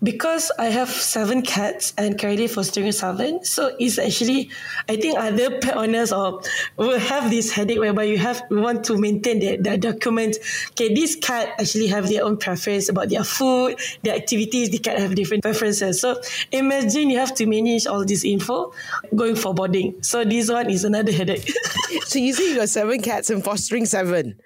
because 0.03 0.53
I 0.59 0.67
have 0.67 0.89
seven 0.89 1.43
cats 1.43 1.93
and 1.99 2.19
currently 2.19 2.47
fostering 2.47 2.93
seven, 2.93 3.45
so 3.45 3.75
it's 3.79 3.99
actually 3.99 4.51
I 4.89 4.97
think 4.97 5.19
other 5.19 5.59
pet 5.59 5.77
owners 5.77 6.13
or 6.13 6.41
will 6.77 6.99
have 6.99 7.31
this 7.31 7.51
headache 7.51 7.79
whereby 7.79 8.05
you 8.05 8.19
have 8.19 8.43
we 8.51 8.61
want 8.61 8.85
to 8.85 8.97
maintain 8.97 9.41
the, 9.41 9.57
the 9.57 9.77
document. 9.77 10.37
Okay, 10.71 10.95
this 10.95 11.17
cat 11.17 11.55
actually 11.59 11.89
have 11.89 12.09
their 12.09 12.25
own 12.25 12.37
preference 12.37 12.89
about 12.89 13.09
their 13.09 13.25
food, 13.25 13.79
their 14.03 14.15
activities. 14.15 14.71
The 14.71 14.79
cat 14.79 14.99
have 14.99 15.15
different 15.15 15.43
preferences. 15.43 16.01
So 16.01 16.21
imagine 16.53 17.11
you 17.11 17.19
have 17.19 17.35
to 17.35 17.47
manage 17.47 17.87
all 17.87 18.05
this 18.05 18.25
info 18.25 18.73
going 19.15 19.37
for 19.37 19.55
boarding. 19.55 20.03
So 20.03 20.25
this 20.25 20.51
one 20.51 20.71
is 20.71 20.85
another 20.85 21.13
headache. 21.13 21.51
so 22.07 22.19
you 22.19 22.33
say 22.33 22.51
you 22.51 22.57
got 22.57 22.69
seven 22.69 23.03
cats 23.03 23.31
and 23.31 23.43
fostering 23.43 23.87
seven. 23.87 24.39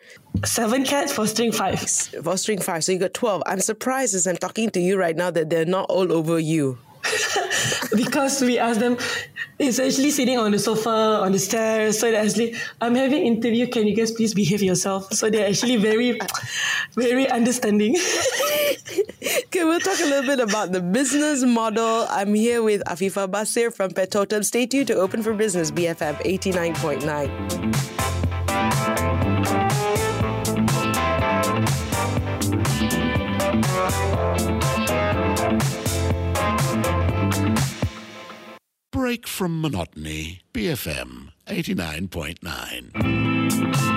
Seven 0.45 0.85
cats, 0.85 1.13
fostering 1.13 1.53
five. 1.53 1.79
Fostering 1.79 2.59
five. 2.59 2.83
So 2.83 2.93
you 2.93 2.99
got 2.99 3.15
12. 3.15 3.43
I'm 3.47 3.61
surprised 3.61 4.15
as 4.15 4.27
I'm 4.27 4.37
talking 4.37 4.71
to 4.71 4.81
you 4.81 4.99
right 4.99 5.15
now 5.15 5.31
that 5.31 5.42
they're 5.45 5.67
not 5.67 5.91
all 5.91 6.13
over 6.13 6.39
you. 6.39 6.79
because 7.97 8.41
we 8.41 8.59
asked 8.59 8.81
them, 8.81 8.97
it's 9.59 9.79
actually 9.79 10.11
sitting 10.11 10.39
on 10.39 10.51
the 10.51 10.59
sofa, 10.59 10.91
on 11.23 11.33
the 11.33 11.39
stairs. 11.39 11.99
So 11.99 12.11
they're 12.11 12.25
actually, 12.25 12.55
I'm 12.81 12.95
having 12.95 13.25
interview. 13.25 13.67
Can 13.67 13.87
you 13.87 13.95
guys 13.95 14.13
please 14.13 14.35
behave 14.35 14.63
yourself? 14.63 15.13
So 15.13 15.31
they're 15.31 15.49
actually 15.49 15.77
very, 15.77 16.19
very 16.95 17.29
understanding. 17.29 17.97
okay, 17.97 19.65
we'll 19.65 19.81
talk 19.81 20.01
a 20.01 20.05
little 20.05 20.27
bit 20.27 20.41
about 20.41 20.73
the 20.73 20.81
business 20.81 21.45
model. 21.45 22.07
I'm 22.09 22.35
here 22.35 22.63
with 22.63 22.83
Afifa 22.85 23.29
Basir 23.29 23.73
from 23.73 23.91
Petotem. 23.93 24.45
Stay 24.45 24.67
tuned 24.67 24.89
to 24.89 24.95
Open 24.95 25.23
for 25.23 25.35
Business, 25.35 25.71
BFM 25.71 26.17
89.9. 26.25 27.92
break 39.03 39.27
from 39.27 39.61
monotony. 39.61 40.43
BFM 40.55 41.33
89.9. 41.49 43.92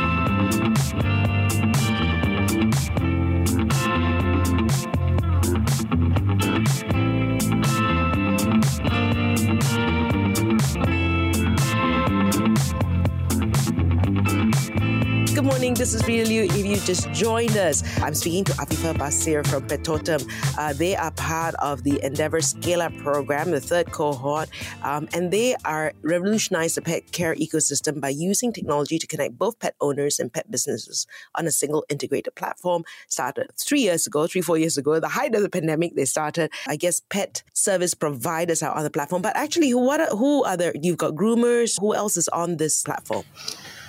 This 15.85 15.93
is 15.93 16.07
really 16.07 16.33
You. 16.33 16.43
If 16.45 16.65
you 16.65 16.77
just 16.77 17.11
joined 17.11 17.55
us, 17.55 17.83
I'm 18.01 18.15
speaking 18.15 18.43
to 18.45 18.53
Afifa 18.53 18.97
Basir 18.97 19.45
from 19.45 19.67
Petotem. 19.67 20.25
Uh, 20.57 20.73
they 20.73 20.95
are 20.95 21.11
part 21.11 21.53
of 21.59 21.83
the 21.83 22.03
Endeavour 22.03 22.41
Scale 22.41 22.81
Up 22.81 22.97
program, 22.97 23.51
the 23.51 23.61
third 23.61 23.91
cohort, 23.91 24.49
um, 24.81 25.07
and 25.13 25.29
they 25.29 25.55
are 25.63 25.93
revolutionizing 26.01 26.81
the 26.81 26.89
pet 26.89 27.11
care 27.11 27.35
ecosystem 27.35 28.01
by 28.01 28.09
using 28.09 28.51
technology 28.51 28.97
to 28.97 29.05
connect 29.05 29.37
both 29.37 29.59
pet 29.59 29.75
owners 29.79 30.19
and 30.19 30.33
pet 30.33 30.49
businesses 30.49 31.05
on 31.35 31.45
a 31.45 31.51
single 31.51 31.85
integrated 31.87 32.33
platform. 32.33 32.83
Started 33.07 33.51
three 33.55 33.81
years 33.81 34.07
ago, 34.07 34.25
three 34.25 34.41
four 34.41 34.57
years 34.57 34.79
ago, 34.79 34.99
the 34.99 35.09
height 35.09 35.35
of 35.35 35.43
the 35.43 35.49
pandemic. 35.49 35.95
They 35.95 36.05
started. 36.05 36.51
I 36.65 36.77
guess 36.77 36.99
pet 37.11 37.43
service 37.53 37.93
providers 37.93 38.63
are 38.63 38.75
on 38.75 38.83
the 38.83 38.89
platform, 38.89 39.21
but 39.21 39.37
actually, 39.37 39.71
what 39.75 40.01
are, 40.01 40.17
who 40.17 40.43
are 40.45 40.57
there? 40.57 40.73
You've 40.81 40.97
got 40.97 41.13
groomers. 41.13 41.79
Who 41.79 41.93
else 41.93 42.17
is 42.17 42.27
on 42.29 42.57
this 42.57 42.81
platform? 42.81 43.25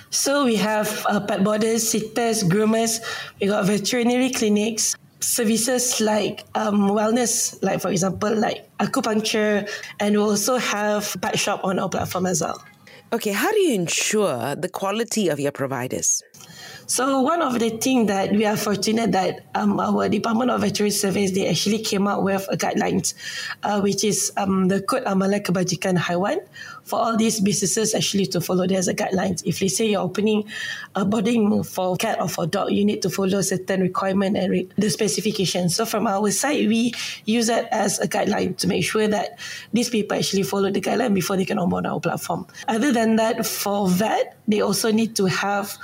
So 0.09 0.45
we 0.45 0.55
have 0.55 1.05
uh, 1.07 1.19
pet 1.19 1.43
boarders, 1.43 1.89
sitters, 1.89 2.43
groomers. 2.43 2.99
We 3.41 3.47
got 3.47 3.65
veterinary 3.65 4.29
clinics, 4.29 4.95
services 5.19 5.99
like 5.99 6.45
um, 6.55 6.89
wellness, 6.89 7.61
like 7.61 7.81
for 7.81 7.89
example, 7.89 8.33
like 8.35 8.69
acupuncture, 8.77 9.69
and 9.99 10.15
we 10.15 10.21
also 10.21 10.57
have 10.57 11.15
pet 11.21 11.37
shop 11.37 11.61
on 11.63 11.79
our 11.79 11.89
platform 11.89 12.25
as 12.25 12.41
well. 12.41 12.63
Okay, 13.13 13.31
how 13.31 13.51
do 13.51 13.59
you 13.59 13.73
ensure 13.73 14.55
the 14.55 14.69
quality 14.69 15.29
of 15.29 15.39
your 15.39 15.51
providers? 15.51 16.21
So 16.89 17.19
one 17.19 17.41
of 17.41 17.59
the 17.59 17.69
things 17.69 18.07
that 18.07 18.31
we 18.31 18.45
are 18.45 18.55
fortunate 18.55 19.11
that 19.11 19.43
um, 19.53 19.77
our 19.77 20.07
Department 20.07 20.51
of 20.51 20.61
Veterinary 20.61 20.91
Service 20.91 21.31
they 21.31 21.49
actually 21.49 21.79
came 21.79 22.07
out 22.07 22.23
with 22.23 22.47
a 22.49 22.55
guidelines, 22.55 23.13
uh, 23.61 23.81
which 23.81 24.05
is 24.05 24.31
um, 24.37 24.69
the 24.69 24.81
Code 24.81 25.03
Amalan 25.03 25.43
Kebajikan 25.43 25.97
Haiwan 25.97 26.39
for 26.85 26.97
all 26.97 27.17
these 27.17 27.41
businesses 27.41 27.93
actually 27.93 28.25
to 28.27 28.39
follow. 28.39 28.65
There's 28.65 28.87
a 28.87 28.93
guidelines. 28.93 29.43
If 29.45 29.61
let's 29.61 29.75
say 29.75 29.91
you're 29.91 30.01
opening 30.01 30.45
a 30.95 31.03
boarding 31.03 31.61
for 31.63 31.97
cat 31.97 32.21
or 32.21 32.29
for 32.29 32.47
dog, 32.47 32.71
you 32.71 32.85
need 32.85 33.01
to 33.01 33.09
follow 33.09 33.41
certain 33.41 33.81
requirement 33.81 34.37
and 34.37 34.49
re- 34.49 34.69
the 34.77 34.89
specifications. 34.89 35.75
So 35.75 35.85
from 35.85 36.07
our 36.07 36.31
side, 36.31 36.69
we 36.69 36.93
use 37.25 37.47
that 37.47 37.67
as 37.73 37.99
a 37.99 38.07
guideline 38.07 38.55
to 38.59 38.67
make 38.67 38.85
sure 38.85 39.09
that 39.09 39.39
these 39.73 39.89
people 39.89 40.17
actually 40.17 40.43
follow 40.43 40.71
the 40.71 40.79
guideline 40.79 41.13
before 41.13 41.35
they 41.35 41.43
can 41.43 41.59
onboard 41.59 41.85
our 41.85 41.99
platform. 41.99 42.47
Other 42.69 42.93
than 42.93 43.17
that, 43.17 43.45
for 43.45 43.89
vet, 43.89 44.37
they 44.47 44.61
also 44.61 44.89
need 44.89 45.17
to 45.17 45.25
have 45.25 45.77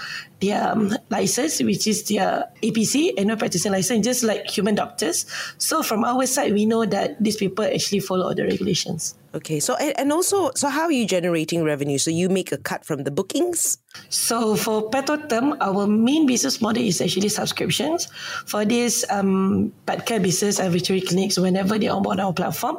their 0.44 0.72
um, 0.72 0.94
license, 1.10 1.62
which 1.64 1.88
is 1.88 2.04
their 2.04 2.52
APC, 2.62 3.14
annual 3.18 3.38
practicing 3.38 3.72
license, 3.72 4.06
just 4.06 4.24
like 4.24 4.50
human 4.50 4.76
doctors. 4.76 5.26
So 5.58 5.84
from 5.84 6.04
our 6.04 6.26
side, 6.26 6.54
we 6.54 6.66
know 6.66 6.86
that 6.86 7.22
these 7.24 7.38
people 7.38 7.66
actually 7.66 8.00
follow 8.00 8.28
all 8.28 8.36
the 8.36 8.44
regulations. 8.44 9.16
Okay, 9.34 9.60
so 9.60 9.76
and 9.76 10.12
also, 10.12 10.52
so 10.56 10.70
how 10.70 10.84
are 10.84 10.92
you 10.92 11.08
generating 11.08 11.64
revenue? 11.64 11.98
So 11.98 12.12
you 12.12 12.30
make 12.30 12.52
a 12.52 12.58
cut 12.58 12.86
from 12.86 13.04
the 13.04 13.12
bookings? 13.12 13.78
So 14.10 14.56
for 14.56 14.90
Petotem, 14.90 15.58
our 15.60 15.88
main 15.88 16.26
business 16.26 16.62
model 16.62 16.84
is 16.84 17.02
actually 17.02 17.30
subscriptions. 17.30 18.08
For 18.46 18.66
this 18.66 19.06
um, 19.10 19.74
pet 19.86 20.06
care 20.06 20.20
business 20.20 20.60
and 20.60 20.72
veterinary 20.72 21.06
clinics, 21.06 21.38
whenever 21.38 21.78
they 21.78 21.88
onboard 21.88 22.20
our 22.20 22.34
platform, 22.34 22.78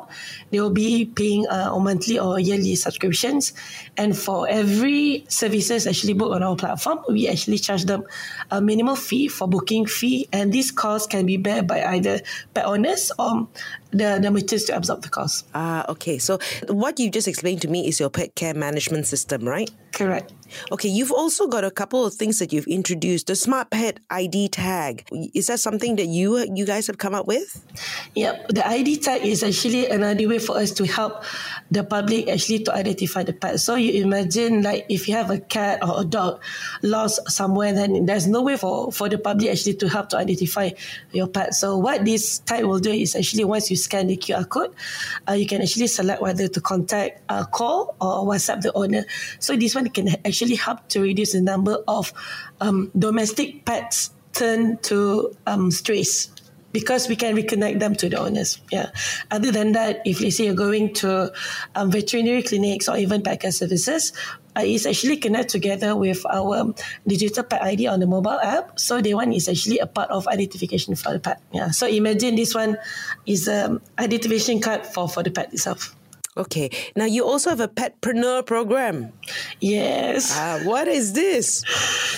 they 0.50 0.60
will 0.60 0.70
be 0.70 1.06
paying 1.06 1.46
uh, 1.48 1.76
monthly 1.78 2.18
or 2.18 2.38
yearly 2.38 2.74
subscriptions. 2.76 3.52
And 3.96 4.16
for 4.16 4.48
every 4.48 5.24
services 5.28 5.86
actually 5.86 6.14
booked 6.14 6.34
on 6.34 6.42
our 6.42 6.56
platform, 6.56 7.00
we 7.08 7.28
actually 7.28 7.58
charge 7.58 7.84
them 7.84 8.04
a 8.50 8.60
minimal 8.60 8.96
fee 8.96 9.28
for 9.28 9.48
booking 9.48 9.86
fee. 9.86 10.28
And 10.32 10.52
this 10.52 10.70
cost 10.70 11.10
can 11.10 11.26
be 11.26 11.36
bear 11.36 11.62
by 11.62 11.84
either 11.84 12.20
pet 12.54 12.64
owners 12.64 13.10
or 13.18 13.48
the, 13.90 14.18
the 14.20 14.30
merchants 14.30 14.64
to 14.64 14.76
absorb 14.76 15.02
the 15.02 15.08
cost. 15.08 15.46
Ah, 15.54 15.84
okay. 15.88 16.18
So 16.18 16.38
what 16.68 16.98
you 16.98 17.10
just 17.10 17.28
explained 17.28 17.62
to 17.62 17.68
me 17.68 17.86
is 17.86 18.00
your 18.00 18.10
pet 18.10 18.34
care 18.34 18.54
management 18.54 19.06
system, 19.06 19.48
right? 19.48 19.70
Correct. 19.92 20.32
Okay, 20.72 20.88
you've 20.88 21.12
also 21.12 21.46
got 21.46 21.64
a 21.64 21.70
couple 21.70 22.04
of 22.04 22.14
things 22.14 22.38
that 22.38 22.52
you've 22.52 22.66
introduced. 22.66 23.26
The 23.26 23.36
Smart 23.36 23.70
Pet 23.70 24.00
ID 24.10 24.48
tag. 24.48 25.06
Is 25.34 25.46
that 25.48 25.60
something 25.60 25.96
that 25.96 26.06
you 26.06 26.38
you 26.54 26.66
guys 26.66 26.86
have 26.86 26.98
come 26.98 27.14
up 27.14 27.26
with? 27.26 27.64
Yep. 28.14 28.48
The 28.48 28.66
ID 28.66 28.98
tag 28.98 29.24
is 29.24 29.42
actually 29.42 29.88
another 29.88 30.28
way 30.28 30.38
for 30.38 30.56
us 30.56 30.70
to 30.72 30.86
help 30.86 31.24
the 31.70 31.82
public 31.84 32.28
actually 32.28 32.60
to 32.64 32.74
identify 32.74 33.22
the 33.22 33.32
pet. 33.32 33.60
So 33.60 33.74
you 33.74 34.04
imagine 34.04 34.62
like 34.62 34.86
if 34.88 35.08
you 35.08 35.14
have 35.14 35.30
a 35.30 35.38
cat 35.38 35.82
or 35.82 36.02
a 36.02 36.04
dog 36.04 36.42
lost 36.82 37.30
somewhere, 37.30 37.72
then 37.72 38.06
there's 38.06 38.26
no 38.26 38.42
way 38.42 38.56
for, 38.56 38.92
for 38.92 39.08
the 39.08 39.18
public 39.18 39.50
actually 39.50 39.74
to 39.74 39.88
help 39.88 40.10
to 40.10 40.18
identify 40.18 40.70
your 41.12 41.26
pet. 41.26 41.54
So 41.54 41.76
what 41.78 42.04
this 42.04 42.38
tag 42.40 42.64
will 42.64 42.78
do 42.78 42.90
is 42.90 43.16
actually 43.16 43.44
once 43.44 43.70
you 43.70 43.76
scan 43.76 44.06
the 44.06 44.16
QR 44.16 44.48
code, 44.48 44.74
uh, 45.28 45.32
you 45.32 45.46
can 45.46 45.62
actually 45.62 45.88
select 45.88 46.22
whether 46.22 46.48
to 46.48 46.60
contact, 46.60 47.22
uh, 47.28 47.44
call 47.44 47.96
or 48.00 48.24
WhatsApp 48.24 48.62
the 48.62 48.72
owner. 48.74 49.04
So 49.38 49.56
this 49.56 49.74
one 49.74 49.88
can 49.88 50.08
actually 50.24 50.43
help 50.52 50.88
to 50.88 51.00
reduce 51.00 51.32
the 51.32 51.40
number 51.40 51.78
of 51.88 52.12
um, 52.60 52.90
domestic 52.98 53.64
pets 53.64 54.10
turned 54.32 54.82
to 54.82 55.34
um, 55.46 55.70
strays 55.70 56.30
because 56.74 57.08
we 57.08 57.14
can 57.14 57.36
reconnect 57.36 57.78
them 57.78 57.94
to 57.94 58.08
the 58.08 58.18
owners. 58.18 58.60
Yeah. 58.70 58.90
Other 59.30 59.52
than 59.52 59.72
that, 59.72 60.02
if 60.04 60.20
let's 60.20 60.36
say 60.36 60.46
you're 60.46 60.54
going 60.54 60.92
to 60.94 61.32
um, 61.76 61.90
veterinary 61.90 62.42
clinics 62.42 62.88
or 62.88 62.96
even 62.98 63.22
pet 63.22 63.40
care 63.40 63.52
services, 63.52 64.12
uh, 64.56 64.62
it's 64.64 64.84
actually 64.84 65.16
connect 65.18 65.50
together 65.50 65.94
with 65.94 66.26
our 66.26 66.74
digital 67.06 67.44
pet 67.44 67.62
ID 67.62 67.86
on 67.86 68.00
the 68.00 68.06
mobile 68.06 68.40
app. 68.42 68.78
So 68.78 69.00
the 69.00 69.14
one 69.14 69.32
is 69.32 69.48
actually 69.48 69.78
a 69.78 69.86
part 69.86 70.10
of 70.10 70.26
identification 70.26 70.96
for 70.96 71.12
the 71.12 71.20
pet. 71.20 71.40
Yeah. 71.52 71.70
So 71.70 71.86
imagine 71.86 72.34
this 72.34 72.54
one 72.54 72.76
is 73.24 73.46
an 73.46 73.80
identification 73.96 74.60
card 74.60 74.84
for, 74.84 75.08
for 75.08 75.22
the 75.22 75.30
pet 75.30 75.52
itself. 75.52 75.94
Okay. 76.36 76.68
Now 76.96 77.04
you 77.04 77.24
also 77.24 77.50
have 77.50 77.60
a 77.60 77.68
petpreneur 77.68 78.44
program. 78.44 79.12
Yes. 79.60 80.36
Uh, 80.36 80.62
what 80.64 80.88
is 80.88 81.12
this? 81.12 81.62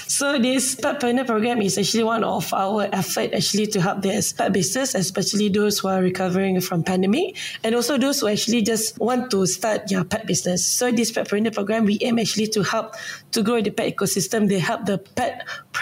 So 0.08 0.38
this 0.38 0.75
petpreneur 0.75 1.26
program 1.26 1.61
is 1.61 1.76
actually 1.76 2.04
one 2.04 2.25
of 2.25 2.49
our 2.54 2.88
effort 2.92 3.35
actually 3.35 3.66
to 3.68 3.80
help 3.80 4.00
the 4.00 4.16
pet 4.38 4.52
business, 4.54 4.94
especially 4.94 5.50
those 5.50 5.78
who 5.78 5.88
are 5.88 6.00
recovering 6.00 6.62
from 6.62 6.82
pandemic 6.82 7.37
and 7.62 7.75
also 7.75 7.99
those 7.99 8.20
who 8.20 8.28
actually 8.28 8.62
just 8.62 8.99
want 8.99 9.30
to 9.32 9.44
start 9.44 9.88
their 9.88 10.02
pet 10.02 10.26
business. 10.26 10.64
So 10.64 10.90
this 10.90 11.12
petpreneur 11.12 11.52
program, 11.52 11.85
we 11.85 11.99
aim 12.00 12.18
actually 12.18 12.46
to 12.56 12.62
help 12.62 12.94
to 13.32 13.42
grow 13.42 13.61
the 13.61 13.70
pet 13.70 13.94
ecosystem. 13.94 14.49
They 14.49 14.61
help 14.61 14.87
the 14.87 14.96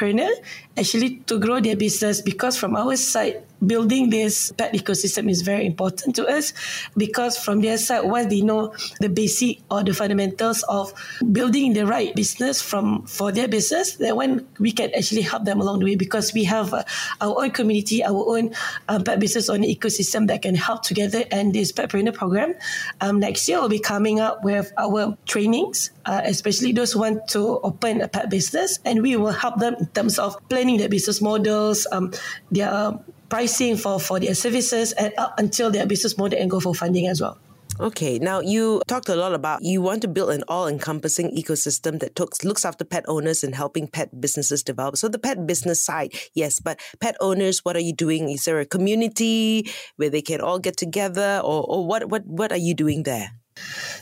petpreneur 0.04 0.30
actually 0.76 1.16
to 1.26 1.38
grow 1.38 1.60
their 1.60 1.76
business 1.76 2.20
because 2.20 2.56
from 2.56 2.76
our 2.76 2.96
side, 2.96 3.42
building 3.64 4.10
this 4.10 4.52
pet 4.52 4.74
ecosystem 4.74 5.30
is 5.30 5.42
very 5.42 5.64
important 5.64 6.14
to 6.16 6.26
us 6.26 6.52
because 6.96 7.38
from 7.38 7.60
their 7.60 7.78
side, 7.78 8.04
once 8.04 8.28
they 8.28 8.40
know 8.40 8.74
the 9.00 9.08
basic 9.08 9.60
or 9.70 9.82
the 9.82 9.94
fundamentals 9.94 10.62
of 10.68 10.92
building 11.32 11.72
the 11.72 11.86
right 11.86 12.14
business 12.14 12.60
from 12.60 13.06
for 13.06 13.32
their 13.32 13.48
business, 13.48 13.96
then 13.96 14.16
when 14.16 14.46
we 14.58 14.72
can 14.72 14.92
actually 14.94 15.22
help 15.22 15.44
them 15.44 15.60
along 15.60 15.78
the 15.78 15.86
way 15.86 15.96
because 15.96 16.34
we 16.34 16.44
have 16.44 16.74
uh, 16.74 16.82
our 17.20 17.42
own 17.42 17.50
community, 17.50 18.04
our 18.04 18.36
own 18.36 18.52
uh, 18.88 19.00
pet 19.02 19.20
business 19.20 19.48
owner 19.48 19.66
ecosystem 19.66 20.26
that 20.26 20.42
can 20.42 20.54
help 20.54 20.82
together. 20.82 21.24
And 21.30 21.54
this 21.54 21.72
petpreneur 21.72 22.12
program 22.12 22.54
um, 23.00 23.20
next 23.20 23.48
year 23.48 23.60
will 23.60 23.68
be 23.68 23.78
coming 23.78 24.20
up 24.20 24.44
with 24.44 24.72
our 24.76 25.16
trainings, 25.24 25.90
uh, 26.06 26.22
especially 26.24 26.72
those 26.72 26.92
who 26.92 27.00
want 27.00 27.26
to 27.28 27.60
open 27.60 28.00
a 28.00 28.08
pet 28.08 28.30
business, 28.30 28.78
and 28.84 29.02
we 29.02 29.16
will 29.16 29.32
help 29.32 29.58
them 29.58 29.74
in 29.78 29.86
terms 29.88 30.18
of 30.18 30.36
planning 30.48 30.78
their 30.78 30.88
business 30.88 31.20
models, 31.20 31.86
um, 31.92 32.12
their 32.50 32.98
pricing 33.28 33.76
for, 33.76 33.98
for 33.98 34.20
their 34.20 34.34
services 34.34 34.92
and 34.92 35.12
until 35.38 35.70
their 35.70 35.86
business 35.86 36.16
model 36.18 36.38
and 36.38 36.50
go 36.50 36.60
for 36.60 36.74
funding 36.74 37.08
as 37.08 37.20
well. 37.20 37.38
Okay, 37.80 38.20
now 38.20 38.38
you 38.38 38.82
talked 38.86 39.08
a 39.08 39.16
lot 39.16 39.34
about 39.34 39.62
you 39.64 39.82
want 39.82 40.02
to 40.02 40.08
build 40.08 40.30
an 40.30 40.44
all 40.46 40.68
encompassing 40.68 41.34
ecosystem 41.34 41.98
that 41.98 42.14
tooks, 42.14 42.44
looks 42.44 42.64
after 42.64 42.84
pet 42.84 43.04
owners 43.08 43.42
and 43.42 43.52
helping 43.52 43.88
pet 43.88 44.20
businesses 44.20 44.62
develop. 44.62 44.96
So, 44.96 45.08
the 45.08 45.18
pet 45.18 45.44
business 45.44 45.82
side, 45.82 46.14
yes, 46.34 46.60
but 46.60 46.78
pet 47.00 47.16
owners, 47.20 47.64
what 47.64 47.74
are 47.74 47.82
you 47.82 47.92
doing? 47.92 48.30
Is 48.30 48.44
there 48.44 48.60
a 48.60 48.64
community 48.64 49.68
where 49.96 50.08
they 50.10 50.22
can 50.22 50.40
all 50.40 50.60
get 50.60 50.76
together, 50.76 51.40
or, 51.42 51.66
or 51.66 51.84
what, 51.84 52.08
what, 52.08 52.24
what 52.26 52.52
are 52.52 52.62
you 52.62 52.74
doing 52.74 53.02
there? 53.02 53.32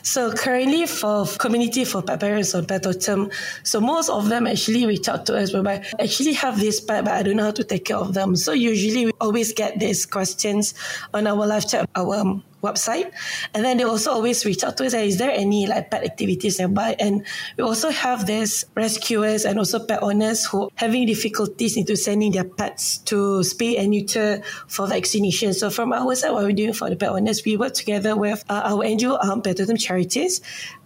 So 0.01 0.33
currently 0.33 0.85
for 0.85 1.25
community 1.37 1.85
for 1.85 2.01
pet 2.01 2.19
parents 2.19 2.55
on 2.55 2.65
Petotem, 2.65 3.31
so 3.63 3.79
most 3.79 4.09
of 4.09 4.29
them 4.29 4.47
actually 4.47 4.85
reach 4.85 5.07
out 5.07 5.25
to 5.27 5.37
us 5.37 5.53
whereby 5.53 5.83
I 5.99 6.03
actually 6.03 6.33
have 6.33 6.59
this 6.59 6.79
pet 6.81 7.05
but 7.05 7.13
I 7.13 7.23
don't 7.23 7.37
know 7.37 7.45
how 7.45 7.51
to 7.51 7.63
take 7.63 7.85
care 7.85 7.97
of 7.97 8.13
them. 8.13 8.35
So 8.35 8.51
usually 8.51 9.05
we 9.07 9.11
always 9.21 9.53
get 9.53 9.79
these 9.79 10.05
questions 10.05 10.73
on 11.13 11.27
our 11.27 11.45
live 11.45 11.67
chat, 11.69 11.89
our 11.95 12.15
um, 12.15 12.43
website. 12.63 13.11
And 13.53 13.63
then 13.63 13.77
they 13.77 13.83
also 13.83 14.11
always 14.11 14.45
reach 14.45 14.63
out 14.63 14.77
to 14.77 14.85
us, 14.85 14.93
is 14.93 15.17
there 15.17 15.31
any 15.31 15.67
like 15.67 15.91
pet 15.91 16.03
activities 16.03 16.59
nearby? 16.59 16.95
And 16.99 17.25
we 17.57 17.63
also 17.63 17.89
have 17.91 18.25
this 18.25 18.65
rescuers 18.75 19.45
and 19.45 19.59
also 19.59 19.85
pet 19.85 20.01
owners 20.01 20.45
who 20.45 20.69
having 20.75 21.05
difficulties 21.05 21.77
into 21.77 21.95
sending 21.95 22.31
their 22.31 22.45
pets 22.45 22.97
to 23.09 23.41
spay 23.41 23.77
and 23.77 23.91
neuter 23.91 24.41
for 24.67 24.87
vaccination. 24.87 25.53
So 25.53 25.69
from 25.69 25.93
our 25.93 26.15
side, 26.15 26.31
what 26.31 26.43
we're 26.43 26.53
doing 26.53 26.73
for 26.73 26.89
the 26.89 26.95
pet 26.95 27.09
owners, 27.09 27.43
we 27.45 27.57
work 27.57 27.73
together 27.73 28.15
with 28.15 28.43
uh, 28.49 28.61
our 28.65 28.83
NGO, 28.83 29.23
um, 29.23 29.41
Petotem 29.41 29.77
Charities, 29.77 30.41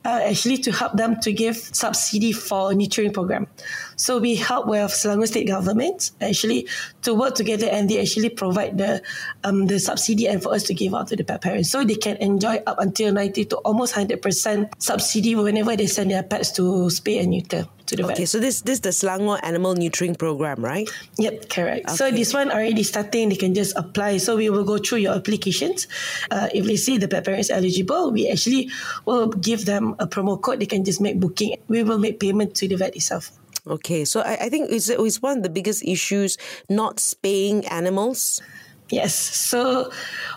uh, 0.05 0.22
actually 0.24 0.57
to 0.57 0.72
help 0.72 0.93
them 0.93 1.19
to 1.19 1.31
give 1.34 1.57
subsidy 1.57 2.31
for 2.31 2.72
neutering 2.72 3.13
program. 3.13 3.48
So 3.98 4.19
we 4.19 4.36
help 4.36 4.67
with 4.67 4.91
Selangor 4.91 5.27
state 5.27 5.48
government 5.48 6.12
actually 6.22 6.67
to 7.01 7.13
work 7.13 7.36
together 7.36 7.67
and 7.67 7.89
they 7.89 8.00
actually 8.00 8.29
provide 8.29 8.77
the 8.77 9.01
um, 9.43 9.67
the 9.67 9.79
subsidy 9.79 10.27
and 10.27 10.41
for 10.41 10.53
us 10.53 10.63
to 10.63 10.74
give 10.74 10.93
out 10.96 11.07
to 11.10 11.15
the 11.15 11.24
pet 11.24 11.41
parents 11.41 11.66
so 11.67 11.83
they 11.83 11.95
can 11.95 12.15
enjoy 12.17 12.62
up 12.65 12.79
until 12.79 13.13
90 13.13 13.45
to 13.45 13.57
almost 13.57 13.93
100% 13.93 14.71
subsidy 14.79 15.36
whenever 15.36 15.75
they 15.75 15.88
send 15.88 16.12
their 16.12 16.24
pets 16.24 16.51
to 16.53 16.88
spay 16.88 17.19
and 17.19 17.29
neuter 17.29 17.67
to 17.88 17.95
the 17.95 18.03
okay, 18.03 18.24
vet. 18.24 18.29
so 18.29 18.39
this 18.39 18.62
this 18.62 18.79
is 18.79 18.81
the 18.81 18.89
Selangor 18.95 19.39
Animal 19.43 19.75
Neutering 19.75 20.17
Program, 20.17 20.63
right? 20.63 20.89
Yep, 21.17 21.50
correct. 21.50 21.89
So 21.91 22.12
this 22.12 22.33
one 22.33 22.51
already 22.51 22.83
starting, 22.83 23.29
they 23.29 23.36
can 23.36 23.53
just 23.53 23.75
apply. 23.77 24.17
So 24.17 24.36
we 24.36 24.50
will 24.50 24.65
go 24.65 24.77
through 24.77 25.00
your 25.00 25.15
applications. 25.15 25.88
Uh, 26.29 26.50
if 26.53 26.65
they 26.65 26.75
see 26.75 26.97
the 26.97 27.07
pet 27.07 27.25
parents 27.25 27.50
eligible, 27.50 28.12
we 28.12 28.29
actually 28.29 28.69
will 29.05 29.27
give 29.27 29.65
them 29.65 29.95
a 30.00 30.07
promo 30.07 30.39
code. 30.39 30.59
They 30.59 30.67
can 30.67 30.83
just 30.83 31.00
make 31.00 31.19
booking. 31.19 31.55
We 31.67 31.83
will 31.83 32.00
make 32.00 32.19
payment 32.19 32.55
to 32.55 32.67
the 32.67 32.75
vet 32.75 32.95
itself. 32.95 33.31
Okay, 33.67 34.05
so 34.05 34.21
I, 34.21 34.47
I 34.47 34.50
think 34.50 34.71
it's, 34.71 34.88
it's 34.88 35.21
one 35.21 35.38
of 35.38 35.43
the 35.43 35.50
biggest 35.50 35.83
issues 35.83 36.38
not 36.69 37.00
spaying 37.00 37.67
animals. 37.67 38.41
Yes. 38.89 39.15
So 39.15 39.91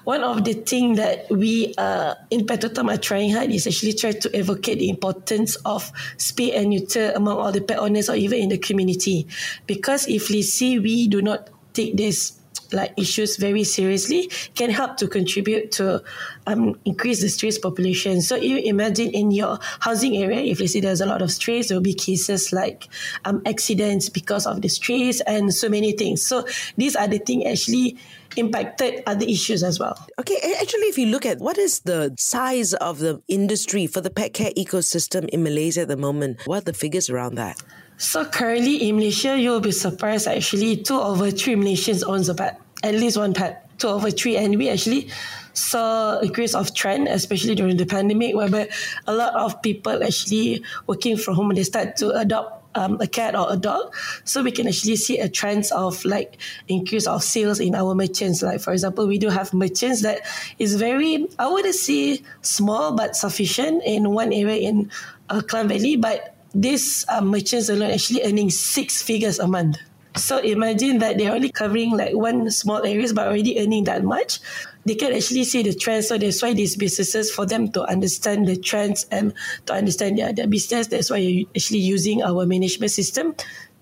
one 0.05 0.25
of 0.25 0.45
the 0.45 0.55
things 0.55 0.99
that 0.99 1.31
we 1.31 1.73
uh, 1.79 2.15
in 2.31 2.47
Petotem 2.47 2.93
are 2.93 2.99
trying 2.99 3.31
hard 3.31 3.51
is 3.51 3.67
actually 3.67 3.93
try 3.93 4.13
to 4.13 4.37
advocate 4.37 4.79
the 4.79 4.89
importance 4.89 5.55
of 5.65 5.93
spay 6.17 6.57
and 6.57 6.71
neuter 6.71 7.13
among 7.15 7.39
all 7.39 7.53
the 7.53 7.61
pet 7.61 7.79
owners 7.79 8.11
or 8.11 8.17
even 8.17 8.41
in 8.41 8.49
the 8.49 8.59
community. 8.59 9.29
Because 9.67 10.09
if 10.09 10.31
we 10.31 10.43
see 10.43 10.79
we 10.81 11.07
do 11.07 11.23
not 11.23 11.49
take 11.73 11.97
this 11.97 12.40
like 12.73 12.93
issues 12.97 13.37
very 13.37 13.65
seriously 13.65 14.31
can 14.55 14.71
help 14.71 14.97
to 14.99 15.09
contribute 15.09 15.73
to 15.73 16.03
um, 16.47 16.79
increase 16.85 17.21
the 17.21 17.29
strays 17.29 17.59
population. 17.59 18.23
So 18.23 18.37
you 18.37 18.59
imagine 18.59 19.11
in 19.11 19.31
your 19.31 19.59
housing 19.81 20.17
area, 20.17 20.41
if 20.41 20.61
you 20.61 20.67
see 20.67 20.81
there's 20.81 21.01
a 21.01 21.07
lot 21.07 21.23
of 21.23 21.31
strays, 21.31 21.69
there 21.69 21.77
will 21.77 21.83
be 21.83 21.95
cases 21.95 22.53
like 22.53 22.89
um, 23.25 23.43
accidents 23.47 24.09
because 24.09 24.47
of 24.47 24.63
the 24.63 24.69
strays 24.69 25.21
and 25.23 25.53
so 25.53 25.69
many 25.69 25.93
things. 25.93 26.25
So 26.25 26.47
these 26.77 26.97
are 26.97 27.09
the 27.09 27.19
things 27.19 27.45
actually 27.47 27.99
impacted 28.37 29.03
other 29.07 29.27
issues 29.27 29.63
as 29.63 29.79
well. 29.79 29.99
Okay, 30.19 30.37
actually, 30.61 30.87
if 30.87 30.99
you 30.99 31.07
look 31.07 31.27
at 31.27 31.39
what 31.39 31.59
is 31.59 31.81
the 31.81 32.15
size 32.19 32.75
of 32.75 32.99
the 32.99 33.23
industry 33.29 33.87
for 33.87 34.01
the 34.01 34.11
pet 34.11 34.33
care 34.33 34.53
ecosystem 34.57 35.29
in 35.31 35.43
Malaysia 35.43 35.83
at 35.83 35.89
the 35.89 35.97
moment, 35.97 36.41
what 36.47 36.63
are 36.63 36.65
the 36.67 36.73
figures 36.73 37.11
around 37.11 37.35
that? 37.37 37.61
So 38.01 38.25
currently 38.25 38.89
in 38.89 38.97
Malaysia, 38.97 39.39
you'll 39.39 39.61
be 39.61 39.73
surprised 39.77 40.27
actually 40.27 40.79
two 40.79 40.97
over 40.97 41.31
three 41.31 41.53
Malaysians 41.55 42.01
owns 42.01 42.31
a 42.31 42.35
pet, 42.35 42.59
at 42.83 42.95
least 42.95 43.19
one 43.19 43.35
pet, 43.35 43.69
two 43.79 43.89
over 43.89 44.11
three, 44.11 44.39
and 44.39 44.57
we 44.57 44.71
actually 44.71 45.11
saw 45.53 46.19
increase 46.21 46.55
of 46.55 46.75
trend, 46.75 47.09
especially 47.09 47.55
during 47.55 47.77
the 47.77 47.85
pandemic, 47.85 48.35
whereby 48.35 48.71
a 49.07 49.13
lot 49.13 49.35
of 49.35 49.61
people 49.61 50.03
actually 50.03 50.65
working 50.87 51.19
from 51.19 51.35
home, 51.35 51.53
they 51.53 51.63
start 51.63 51.99
to 51.99 52.09
adopt 52.17 52.65
um, 52.75 52.97
a 53.03 53.07
cat 53.07 53.37
or 53.37 53.53
a 53.53 53.57
dog. 53.57 53.95
So 54.25 54.43
we 54.43 54.51
can 54.51 54.67
actually 54.67 54.97
see 54.97 55.19
a 55.19 55.29
trend 55.29 55.67
of 55.71 56.03
like 56.07 56.39
increase 56.69 57.07
of 57.07 57.23
sales 57.23 57.61
in 57.61 57.75
our 57.75 57.95
merchants. 57.95 58.41
Like 58.41 58.63
for 58.63 58.73
example, 58.73 59.07
we 59.09 59.19
do 59.19 59.29
have 59.29 59.53
merchants 59.53 60.01
that 60.09 60.23
is 60.59 60.77
very, 60.77 61.29
I 61.39 61.49
wouldn't 61.49 61.75
say 61.75 62.23
small 62.41 62.97
but 62.97 63.15
sufficient 63.15 63.83
in 63.85 64.09
one 64.09 64.33
area 64.33 64.57
in 64.57 64.91
uh, 65.29 65.43
Klang 65.43 65.69
Valley, 65.69 65.97
but 65.97 66.40
these 66.55 67.05
uh, 67.09 67.21
merchants 67.21 67.69
alone 67.69 67.91
actually 67.91 68.23
earning 68.25 68.51
six 68.51 69.03
figures 69.03 69.39
a 69.39 69.47
month. 69.47 69.79
So 70.17 70.39
imagine 70.39 70.99
that 70.99 71.19
they're 71.19 71.33
only 71.33 71.51
covering 71.51 71.97
like 71.97 72.15
one 72.15 72.51
small 72.51 72.85
areas 72.85 73.13
but 73.13 73.29
already 73.29 73.61
earning 73.61 73.85
that 73.85 74.03
much. 74.03 74.41
They 74.85 74.95
can 74.95 75.13
actually 75.13 75.45
see 75.45 75.63
the 75.63 75.75
trends. 75.75 76.09
So 76.09 76.19
that's 76.19 76.43
why 76.43 76.53
these 76.53 76.75
businesses, 76.77 77.31
for 77.31 77.47
them 77.47 77.71
to 77.73 77.85
understand 77.85 78.49
the 78.49 78.57
trends 78.57 79.07
and 79.11 79.33
to 79.67 79.73
understand 79.73 80.19
their, 80.19 80.33
their 80.33 80.49
business, 80.49 80.89
that's 80.89 81.11
why 81.11 81.19
you're 81.19 81.49
actually 81.55 81.81
using 81.81 82.23
our 82.23 82.45
management 82.45 82.91
system 82.91 83.35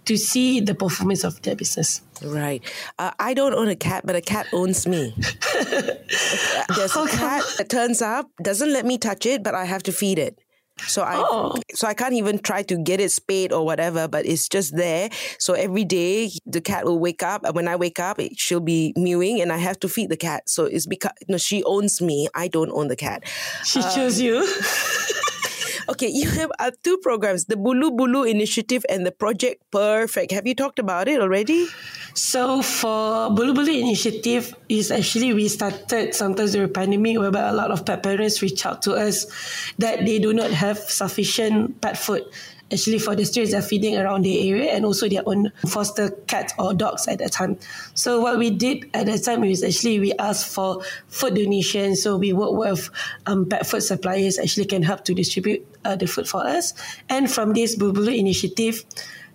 to 0.04 0.16
see 0.16 0.60
the 0.60 0.74
performance 0.74 1.24
of 1.24 1.40
their 1.42 1.54
business. 1.54 2.02
Right. 2.22 2.62
Uh, 2.98 3.12
I 3.18 3.34
don't 3.34 3.54
own 3.54 3.68
a 3.68 3.76
cat, 3.76 4.04
but 4.06 4.16
a 4.16 4.20
cat 4.20 4.46
owns 4.52 4.86
me. 4.86 5.14
There's 5.64 6.96
a 6.96 7.06
cat 7.06 7.44
that 7.58 7.68
turns 7.68 8.02
up, 8.02 8.30
doesn't 8.42 8.72
let 8.72 8.84
me 8.84 8.98
touch 8.98 9.26
it, 9.26 9.42
but 9.42 9.54
I 9.54 9.64
have 9.64 9.82
to 9.84 9.92
feed 9.92 10.18
it. 10.18 10.38
So 10.86 11.02
I 11.02 11.16
Oh. 11.18 11.54
so 11.74 11.86
I 11.86 11.94
can't 11.94 12.14
even 12.14 12.38
try 12.38 12.62
to 12.62 12.78
get 12.78 13.00
it 13.00 13.10
spayed 13.10 13.52
or 13.52 13.64
whatever, 13.64 14.08
but 14.08 14.24
it's 14.26 14.48
just 14.48 14.76
there. 14.76 15.10
So 15.38 15.54
every 15.54 15.84
day 15.84 16.30
the 16.46 16.60
cat 16.60 16.84
will 16.84 16.98
wake 16.98 17.22
up, 17.22 17.44
and 17.44 17.54
when 17.54 17.68
I 17.68 17.76
wake 17.76 17.98
up, 17.98 18.18
it, 18.20 18.38
she'll 18.38 18.60
be 18.60 18.92
mewing, 18.96 19.40
and 19.40 19.52
I 19.52 19.56
have 19.58 19.78
to 19.80 19.88
feed 19.88 20.10
the 20.10 20.16
cat. 20.16 20.48
So 20.48 20.64
it's 20.64 20.86
because 20.86 21.12
no, 21.28 21.36
she 21.38 21.62
owns 21.64 22.00
me. 22.00 22.28
I 22.34 22.48
don't 22.48 22.70
own 22.72 22.88
the 22.88 22.96
cat. 22.96 23.24
She 23.64 23.80
um, 23.80 23.90
chose 23.94 24.20
you. 24.20 24.46
Okay, 25.88 26.08
you 26.12 26.28
have 26.28 26.52
uh, 26.58 26.70
two 26.82 26.98
programs: 26.98 27.46
the 27.46 27.56
Bulu 27.56 27.96
Bulu 27.96 28.28
Initiative 28.28 28.84
and 28.88 29.06
the 29.06 29.12
Project 29.12 29.62
Perfect. 29.70 30.32
Have 30.32 30.46
you 30.46 30.54
talked 30.54 30.78
about 30.78 31.08
it 31.08 31.20
already? 31.20 31.68
So 32.14 32.62
for 32.62 33.30
Bulu 33.30 33.54
Bulu 33.54 33.72
initiative 33.78 34.54
is 34.68 34.90
actually 34.90 35.32
we 35.32 35.48
started 35.48 36.14
sometimes 36.14 36.52
during 36.52 36.72
pandemic 36.72 37.18
whereby 37.18 37.48
a 37.48 37.52
lot 37.52 37.70
of 37.70 37.86
pet 37.86 38.02
parents 38.02 38.42
reach 38.42 38.66
out 38.66 38.82
to 38.82 38.94
us 38.94 39.26
that 39.78 40.04
they 40.04 40.18
do 40.18 40.32
not 40.32 40.50
have 40.50 40.78
sufficient 40.78 41.80
pet 41.80 41.96
food. 41.96 42.24
Actually, 42.70 42.98
for 42.98 43.16
the 43.16 43.24
strays 43.24 43.52
they're 43.52 43.62
feeding 43.62 43.96
around 43.96 44.22
the 44.22 44.50
area 44.50 44.72
and 44.72 44.84
also 44.84 45.08
their 45.08 45.22
own 45.26 45.50
foster 45.66 46.10
cats 46.26 46.52
or 46.58 46.74
dogs 46.74 47.08
at 47.08 47.18
that 47.18 47.32
time. 47.32 47.58
So 47.94 48.20
what 48.20 48.38
we 48.38 48.50
did 48.50 48.90
at 48.94 49.06
that 49.06 49.24
time 49.24 49.42
is 49.44 49.64
actually 49.64 50.00
we 50.00 50.12
asked 50.14 50.46
for 50.54 50.82
food 51.08 51.34
donations. 51.34 52.02
So 52.02 52.16
we 52.16 52.32
work 52.32 52.52
with 52.52 52.90
um, 53.26 53.46
pet 53.46 53.66
food 53.66 53.82
suppliers 53.82 54.38
actually 54.38 54.66
can 54.66 54.82
help 54.82 55.04
to 55.06 55.14
distribute 55.14 55.66
uh, 55.84 55.96
the 55.96 56.06
food 56.06 56.28
for 56.28 56.46
us. 56.46 56.74
And 57.08 57.30
from 57.30 57.54
this 57.54 57.76
Bulu 57.76 57.94
Bulu 57.94 58.16
initiative, 58.16 58.84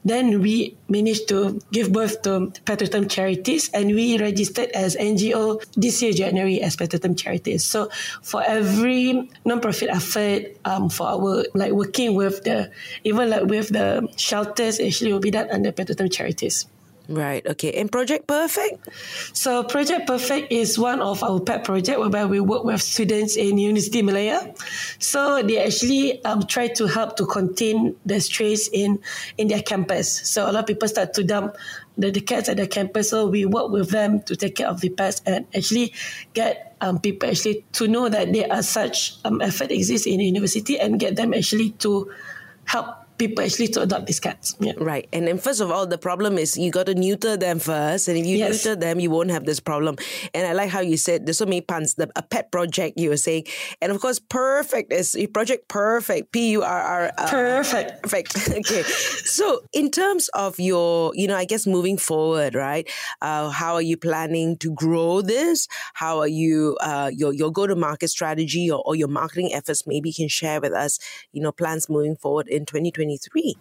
then 0.06 0.42
we 0.42 0.76
managed 0.90 1.28
to 1.30 1.60
give 1.72 1.92
birth 1.92 2.22
to 2.24 2.52
Petotem 2.66 3.10
Charities 3.10 3.70
and 3.74 3.88
we 3.88 4.18
registered 4.18 4.70
as 4.72 4.96
NGO 4.96 5.64
this 5.76 6.02
year, 6.02 6.14
January, 6.14 6.62
as 6.62 6.76
Petotem 6.76 7.16
Charities. 7.16 7.64
So 7.64 7.90
for 8.22 8.44
every 8.44 9.30
non-profit 9.46 9.90
effort, 9.90 10.58
um, 10.66 10.90
for 10.90 11.08
our 11.08 11.46
like 11.54 11.72
working 11.72 12.16
with 12.16 12.44
the, 12.44 12.72
even 13.04 13.30
like 13.30 13.44
with 13.44 13.70
the 13.70 14.08
shelters, 14.18 14.80
actually 14.80 15.14
will 15.14 15.20
be 15.20 15.32
done 15.32 15.50
under 15.52 15.72
Petotem 15.72 16.12
Charities. 16.12 16.66
Right. 17.10 17.46
Okay. 17.46 17.74
And 17.74 17.92
Project 17.92 18.28
Perfect. 18.28 18.88
So 19.36 19.64
Project 19.64 20.08
Perfect 20.08 20.52
is 20.54 20.80
one 20.80 21.02
of 21.02 21.22
our 21.22 21.42
pet 21.42 21.66
project 21.66 22.00
whereby 22.00 22.26
we 22.26 22.40
work 22.40 22.64
with 22.64 22.82
students 22.82 23.36
in 23.36 23.58
University 23.58 24.02
Malaya. 24.02 24.54
So 25.00 25.44
they 25.44 25.60
actually 25.60 26.24
um, 26.24 26.48
try 26.48 26.70
to 26.70 26.88
help 26.88 27.18
to 27.18 27.26
contain 27.26 27.98
the 28.06 28.22
strays 28.22 28.70
in 28.72 29.00
in 29.38 29.50
their 29.50 29.62
campus. 29.62 30.08
So 30.30 30.50
a 30.50 30.52
lot 30.52 30.62
of 30.62 30.68
people 30.68 30.88
start 30.88 31.14
to 31.16 31.24
dump 31.26 31.58
the, 31.98 32.10
the 32.10 32.22
cats 32.22 32.48
at 32.48 32.56
the 32.56 32.68
campus. 32.68 33.10
So 33.10 33.28
we 33.28 33.44
work 33.44 33.70
with 33.70 33.90
them 33.90 34.22
to 34.24 34.36
take 34.38 34.56
care 34.56 34.70
of 34.70 34.80
the 34.80 34.90
pets 34.90 35.22
and 35.26 35.46
actually 35.54 35.94
get 36.34 36.78
um, 36.80 37.00
people 37.00 37.30
actually 37.30 37.66
to 37.74 37.88
know 37.90 38.08
that 38.08 38.32
there 38.32 38.48
are 38.52 38.64
such 38.64 39.16
um, 39.26 39.42
effort 39.42 39.72
exists 39.72 40.08
in 40.08 40.20
the 40.20 40.26
university 40.26 40.80
and 40.80 41.00
get 41.00 41.18
them 41.18 41.34
actually 41.34 41.72
to 41.84 42.12
help 42.64 43.03
people 43.18 43.44
actually 43.44 43.68
to 43.70 43.82
adopt 43.82 44.08
these 44.08 44.20
cats. 44.20 44.56
Yeah. 44.60 44.74
Right. 44.78 45.08
And 45.14 45.28
then 45.28 45.38
first 45.38 45.62
of 45.62 45.72
all, 45.72 45.86
the 45.88 45.98
problem 45.98 46.38
is 46.38 46.58
you 46.58 46.72
got 46.72 46.88
to 46.88 46.96
neuter 46.96 47.38
them 47.38 47.60
first. 47.60 48.08
And 48.08 48.18
if 48.18 48.26
you 48.26 48.38
Yes. 48.38 48.66
neuter 48.66 48.76
them, 48.80 49.00
you 49.00 49.10
won't 49.10 49.32
have 49.32 49.46
this 49.46 49.60
problem. 49.60 49.96
And 50.34 50.48
I 50.48 50.54
like 50.54 50.70
how 50.70 50.82
you 50.82 50.98
said 50.98 51.26
there's 51.26 51.38
so 51.38 51.46
many 51.46 51.62
puns. 51.62 51.96
The, 51.96 52.10
a 52.16 52.22
pet 52.24 52.52
project 52.52 52.98
you 53.00 53.10
were 53.10 53.18
saying. 53.18 53.46
And 53.82 53.92
of 53.92 54.02
course, 54.02 54.20
perfect 54.20 54.92
is 54.92 55.16
Project 55.34 55.68
Perfect. 55.68 56.32
P 56.32 56.52
U 56.52 56.64
R 56.64 56.82
R. 56.82 57.12
uh, 57.18 57.30
Perfect. 57.30 58.04
Perfect. 58.04 58.50
okay. 58.50 58.84
So, 58.84 59.62
in 59.74 59.90
terms 59.92 60.30
of 60.30 60.60
your, 60.60 61.12
you 61.16 61.28
know, 61.28 61.36
I 61.36 61.46
guess 61.46 61.66
moving 61.66 61.98
forward, 61.98 62.56
right? 62.56 62.90
Uh, 63.22 63.50
how 63.50 63.74
are 63.76 63.82
you 63.82 63.98
planning 63.98 64.58
to 64.58 64.72
grow 64.74 65.22
this? 65.22 65.68
How 65.94 66.20
are 66.20 66.28
you, 66.28 66.78
uh, 66.82 67.12
your 67.14 67.34
your 67.34 67.52
go 67.52 67.68
to 67.68 67.76
market 67.76 68.10
strategy 68.10 68.70
or, 68.70 68.82
or 68.86 68.96
your 68.96 69.08
marketing 69.08 69.54
efforts? 69.54 69.86
Maybe 69.88 70.10
you 70.10 70.16
can 70.16 70.28
share 70.28 70.60
with 70.62 70.74
us, 70.74 71.00
you 71.32 71.42
know, 71.42 71.52
plans 71.52 71.90
moving 71.90 72.16
forward 72.16 72.48
in 72.48 72.66
2023. 73.04 73.56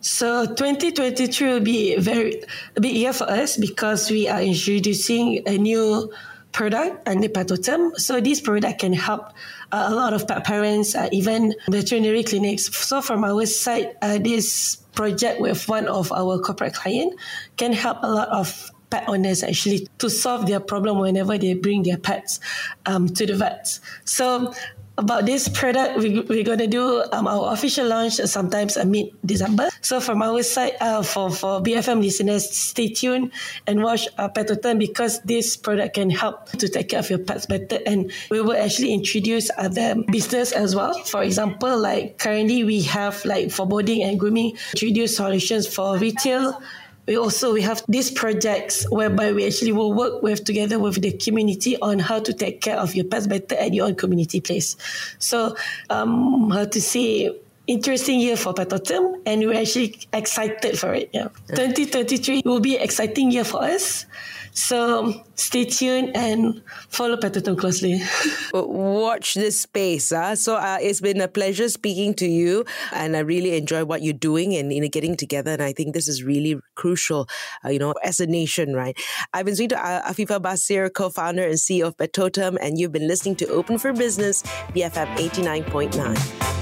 So 0.00 0.46
2023 0.46 1.48
will 1.48 1.60
be 1.60 1.96
very 1.96 2.42
a 2.76 2.80
big 2.80 2.94
year 2.94 3.12
for 3.12 3.30
us 3.30 3.56
because 3.56 4.10
we 4.10 4.28
are 4.28 4.42
introducing 4.42 5.42
a 5.46 5.56
new 5.56 6.12
product 6.50 7.08
under 7.08 7.28
Petotem. 7.28 7.94
So 7.96 8.20
this 8.20 8.40
product 8.40 8.80
can 8.80 8.92
help 8.92 9.32
uh, 9.70 9.86
a 9.88 9.94
lot 9.94 10.12
of 10.12 10.26
pet 10.26 10.44
parents, 10.44 10.94
uh, 10.94 11.08
even 11.12 11.54
veterinary 11.68 12.24
clinics. 12.24 12.74
So 12.76 13.00
from 13.00 13.24
our 13.24 13.46
side, 13.46 13.96
uh, 14.02 14.18
this 14.18 14.76
project 14.94 15.40
with 15.40 15.68
one 15.68 15.86
of 15.86 16.12
our 16.12 16.38
corporate 16.40 16.74
client 16.74 17.14
can 17.56 17.72
help 17.72 17.98
a 18.02 18.10
lot 18.10 18.28
of 18.28 18.70
pet 18.90 19.08
owners 19.08 19.42
actually 19.42 19.88
to 19.98 20.10
solve 20.10 20.46
their 20.46 20.60
problem 20.60 20.98
whenever 20.98 21.38
they 21.38 21.54
bring 21.54 21.82
their 21.82 21.96
pets 21.96 22.40
um, 22.84 23.08
to 23.08 23.24
the 23.24 23.36
vets. 23.36 23.80
So 24.04 24.52
about 24.98 25.26
this 25.26 25.48
product, 25.48 25.98
we, 25.98 26.20
we're 26.20 26.44
going 26.44 26.58
to 26.58 26.66
do 26.66 27.04
um, 27.12 27.26
our 27.26 27.52
official 27.52 27.86
launch 27.86 28.14
sometimes 28.14 28.76
mid 28.84 29.08
December. 29.24 29.68
So 29.80 30.00
from 30.00 30.22
our 30.22 30.42
side, 30.42 30.74
uh, 30.80 31.02
for, 31.02 31.30
for 31.30 31.60
BFM 31.62 32.02
listeners, 32.02 32.50
stay 32.50 32.88
tuned 32.88 33.32
and 33.66 33.82
watch 33.82 34.06
uh, 34.18 34.28
Petotem 34.28 34.78
because 34.78 35.20
this 35.22 35.56
product 35.56 35.94
can 35.94 36.10
help 36.10 36.50
to 36.52 36.68
take 36.68 36.90
care 36.90 37.00
of 37.00 37.08
your 37.10 37.18
pets 37.18 37.46
better. 37.46 37.78
And 37.86 38.12
we 38.30 38.40
will 38.40 38.56
actually 38.56 38.92
introduce 38.92 39.50
other 39.56 39.96
business 40.10 40.52
as 40.52 40.76
well. 40.76 40.94
For 41.04 41.22
example, 41.22 41.78
like 41.78 42.18
currently 42.18 42.64
we 42.64 42.82
have 42.82 43.24
like 43.24 43.50
for 43.50 43.66
boarding 43.66 44.02
and 44.02 44.20
grooming, 44.20 44.56
introduce 44.74 45.16
solutions 45.16 45.66
for 45.66 45.96
retail 45.96 46.60
we 47.06 47.16
also 47.16 47.52
we 47.52 47.62
have 47.62 47.82
these 47.88 48.10
projects 48.10 48.88
whereby 48.90 49.32
we 49.32 49.46
actually 49.46 49.72
will 49.72 49.92
work 49.92 50.22
with 50.22 50.44
together 50.44 50.78
with 50.78 51.00
the 51.02 51.12
community 51.12 51.76
on 51.80 51.98
how 51.98 52.20
to 52.20 52.32
take 52.32 52.60
care 52.60 52.78
of 52.78 52.94
your 52.94 53.04
pets 53.04 53.26
better 53.26 53.56
at 53.56 53.74
your 53.74 53.86
own 53.86 53.94
community 53.94 54.40
place. 54.40 54.76
So 55.18 55.56
um, 55.90 56.50
how 56.50 56.64
to 56.64 56.80
say 56.80 57.36
interesting 57.66 58.20
year 58.20 58.36
for 58.36 58.52
Petotem 58.52 59.20
and 59.26 59.40
we're 59.42 59.60
actually 59.60 59.98
excited 60.12 60.78
for 60.78 60.94
it. 60.94 61.10
Yeah. 61.12 61.28
2023 61.48 62.42
will 62.44 62.60
be 62.60 62.76
an 62.76 62.82
exciting 62.82 63.30
year 63.30 63.44
for 63.44 63.62
us. 63.62 64.06
So 64.52 65.24
stay 65.34 65.64
tuned 65.64 66.14
and 66.14 66.62
follow 66.88 67.16
Petotem 67.16 67.56
closely. 67.58 68.02
Watch 68.52 69.34
this 69.34 69.60
space. 69.60 70.10
Huh? 70.10 70.36
So 70.36 70.56
uh, 70.56 70.78
it's 70.80 71.00
been 71.00 71.20
a 71.20 71.28
pleasure 71.28 71.68
speaking 71.68 72.14
to 72.14 72.26
you, 72.26 72.64
and 72.92 73.16
I 73.16 73.20
really 73.20 73.56
enjoy 73.56 73.84
what 73.84 74.02
you're 74.02 74.12
doing 74.12 74.54
and 74.54 74.72
you 74.72 74.82
know, 74.82 74.88
getting 74.88 75.16
together. 75.16 75.52
And 75.52 75.62
I 75.62 75.72
think 75.72 75.94
this 75.94 76.06
is 76.06 76.22
really 76.22 76.60
crucial, 76.74 77.28
uh, 77.64 77.70
you 77.70 77.78
know, 77.78 77.94
as 78.04 78.20
a 78.20 78.26
nation, 78.26 78.74
right? 78.74 78.96
I've 79.32 79.46
been 79.46 79.56
speaking 79.56 79.76
to 79.76 79.84
uh, 79.84 80.12
Afifah 80.12 80.40
Basir, 80.40 80.92
co-founder 80.92 81.44
and 81.44 81.54
CEO 81.54 81.86
of 81.86 81.96
Petotem, 81.96 82.58
and 82.60 82.78
you've 82.78 82.92
been 82.92 83.08
listening 83.08 83.36
to 83.36 83.48
Open 83.48 83.78
for 83.78 83.92
Business, 83.92 84.42
BFM 84.74 85.16
89.9. 85.16 86.61